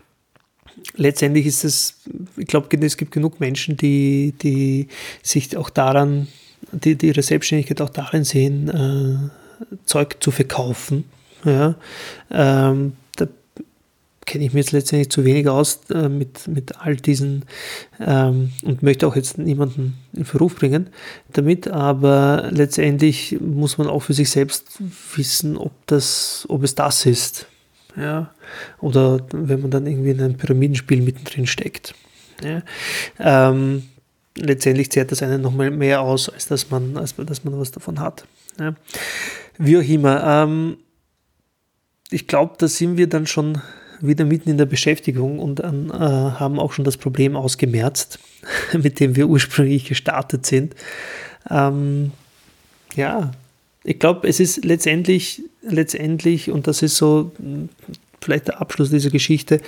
[0.95, 1.95] letztendlich ist es,
[2.37, 4.87] ich glaube, es gibt genug Menschen, die, die
[5.21, 6.27] sich auch daran,
[6.71, 11.05] die, die ihre Selbstständigkeit auch darin sehen, äh, Zeug zu verkaufen.
[11.43, 11.75] Ja.
[12.29, 13.27] Ähm, da
[14.25, 17.45] kenne ich mir jetzt letztendlich zu wenig aus äh, mit, mit all diesen
[17.99, 20.89] ähm, und möchte auch jetzt niemanden in Verruf bringen
[21.33, 24.79] damit, aber letztendlich muss man auch für sich selbst
[25.15, 27.47] wissen, ob, das, ob es das ist
[27.95, 28.33] ja,
[28.79, 31.93] oder wenn man dann irgendwie in einem Pyramidenspiel mittendrin steckt.
[32.43, 32.61] Ja.
[33.19, 33.83] Ähm,
[34.35, 37.99] letztendlich zehrt das einen nochmal mehr aus, als dass man, als dass man was davon
[37.99, 38.25] hat.
[38.59, 38.75] Ja.
[39.57, 40.23] Wie auch immer.
[40.23, 40.77] Ähm,
[42.09, 43.61] ich glaube, da sind wir dann schon
[44.01, 48.19] wieder mitten in der Beschäftigung und äh, haben auch schon das Problem ausgemerzt,
[48.73, 50.75] mit dem wir ursprünglich gestartet sind.
[51.49, 52.11] Ähm,
[52.95, 53.31] ja,
[53.83, 57.31] ich glaube, es ist letztendlich, letztendlich, und das ist so
[58.21, 59.61] vielleicht der Abschluss dieser Geschichte,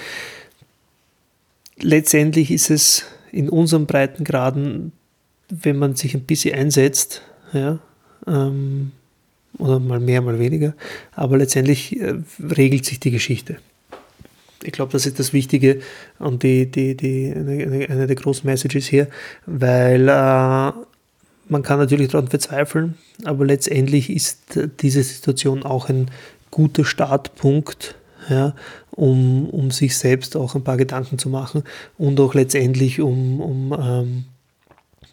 [1.80, 4.92] letztendlich ist es in unseren Breitengraden,
[5.50, 7.22] wenn man sich ein bisschen einsetzt,
[7.52, 7.80] ja,
[8.28, 8.92] ähm,
[9.58, 10.74] oder mal mehr, mal weniger,
[11.14, 13.58] aber letztendlich äh, regelt sich die Geschichte.
[14.64, 15.82] Ich glaube, das ist das Wichtige
[16.20, 19.08] und die, die, die, eine, eine der großen Messages hier,
[19.46, 20.72] weil äh,
[21.54, 26.12] man kann natürlich daran verzweifeln, aber letztendlich ist diese Situation auch ein
[26.52, 27.96] guter Startpunkt,
[28.30, 28.56] ja,
[28.92, 31.64] um, um sich selbst auch ein paar Gedanken zu machen
[31.98, 34.26] und auch letztendlich um, um ähm,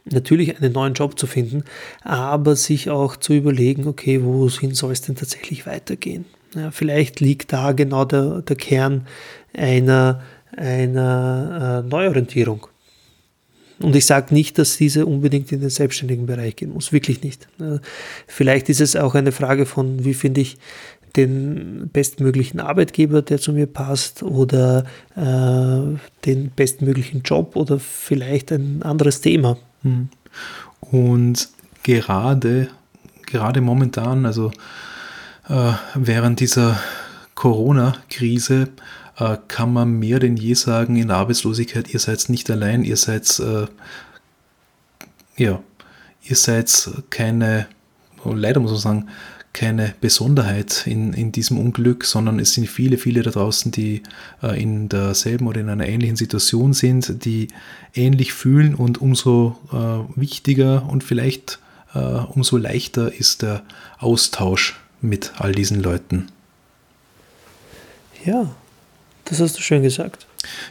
[0.06, 1.64] natürlich einen neuen Job zu finden,
[2.02, 6.24] aber sich auch zu überlegen, okay, wohin soll es denn tatsächlich weitergehen?
[6.54, 9.06] Ja, vielleicht liegt da genau der, der Kern
[9.54, 10.22] einer,
[10.56, 12.66] einer äh, Neuorientierung.
[13.82, 17.48] Und ich sage nicht, dass diese unbedingt in den selbstständigen Bereich gehen muss, wirklich nicht.
[18.26, 20.58] Vielleicht ist es auch eine Frage von, wie finde ich
[21.16, 24.84] den bestmöglichen Arbeitgeber, der zu mir passt, oder
[25.16, 29.56] äh, den bestmöglichen Job oder vielleicht ein anderes Thema.
[29.82, 30.08] Hm.
[30.80, 31.48] Und
[31.82, 32.68] gerade,
[33.26, 34.52] gerade momentan, also
[35.48, 36.78] äh, während dieser
[37.34, 38.68] Corona-Krise,
[39.20, 42.96] äh, kann man mehr denn je sagen, in der Arbeitslosigkeit, ihr seid nicht allein, ihr
[42.96, 43.66] seid, äh,
[45.36, 45.62] ja,
[46.22, 47.66] ihr seid keine,
[48.24, 49.08] leider muss man sagen,
[49.52, 54.02] keine Besonderheit in, in diesem Unglück, sondern es sind viele, viele da draußen, die
[54.42, 57.48] äh, in derselben oder in einer ähnlichen Situation sind, die
[57.94, 61.58] ähnlich fühlen und umso äh, wichtiger und vielleicht
[61.94, 63.64] äh, umso leichter ist der
[63.98, 66.28] Austausch mit all diesen Leuten.
[68.24, 68.54] Ja,
[69.30, 70.26] das hast du schön gesagt.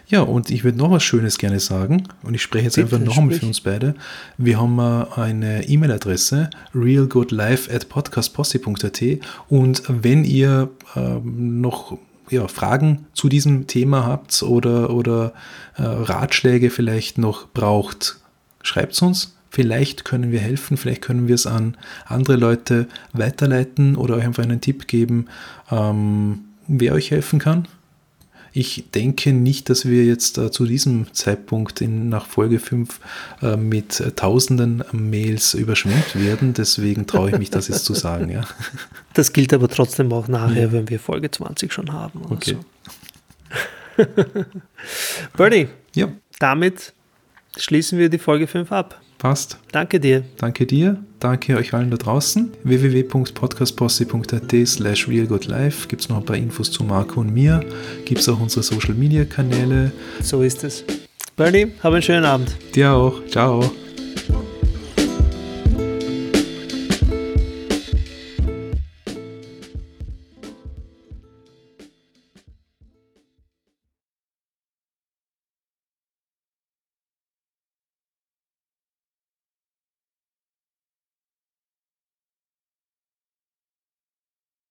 [0.08, 2.04] Ja, und ich würde noch was Schönes gerne sagen.
[2.24, 3.96] Und ich spreche jetzt Bitte, einfach noch einmal für uns beide.
[4.38, 9.02] Wir haben eine E-Mail-Adresse, realgoodlife at podcastposse.at.
[9.48, 11.98] Und wenn ihr äh, noch
[12.30, 15.34] ja, Fragen zu diesem Thema habt oder, oder
[15.78, 18.18] äh, Ratschläge vielleicht noch braucht,
[18.62, 19.36] schreibt es uns.
[19.52, 24.44] Vielleicht können wir helfen, vielleicht können wir es an andere Leute weiterleiten oder euch einfach
[24.44, 25.28] einen Tipp geben,
[25.72, 27.68] ähm, wer euch helfen kann.
[28.54, 33.00] Ich denke nicht, dass wir jetzt äh, zu diesem Zeitpunkt in, nach Folge 5
[33.42, 36.54] äh, mit äh, tausenden Mails überschwemmt werden.
[36.54, 38.30] Deswegen traue ich mich, das jetzt zu sagen.
[38.30, 38.48] Ja.
[39.16, 40.72] Das gilt aber trotzdem auch nachher, ja.
[40.72, 42.22] wenn wir Folge 20 schon haben.
[42.30, 42.58] Okay.
[43.98, 44.06] So.
[45.36, 46.10] Bernie, ja.
[46.38, 46.94] damit
[47.58, 49.02] schließen wir die Folge 5 ab.
[49.20, 49.58] Passt.
[49.74, 50.24] Danke dir.
[50.38, 50.98] Danke dir.
[51.20, 52.52] Danke euch allen da draußen.
[52.64, 57.60] www.podcastposse.at slash realgoodlife gibt es noch ein paar Infos zu Marco und mir.
[58.06, 59.92] Gibt es auch unsere Social Media Kanäle.
[60.22, 60.86] So ist es.
[61.36, 62.56] Bernie, hab einen schönen Abend.
[62.74, 63.26] Dir auch.
[63.28, 63.70] Ciao.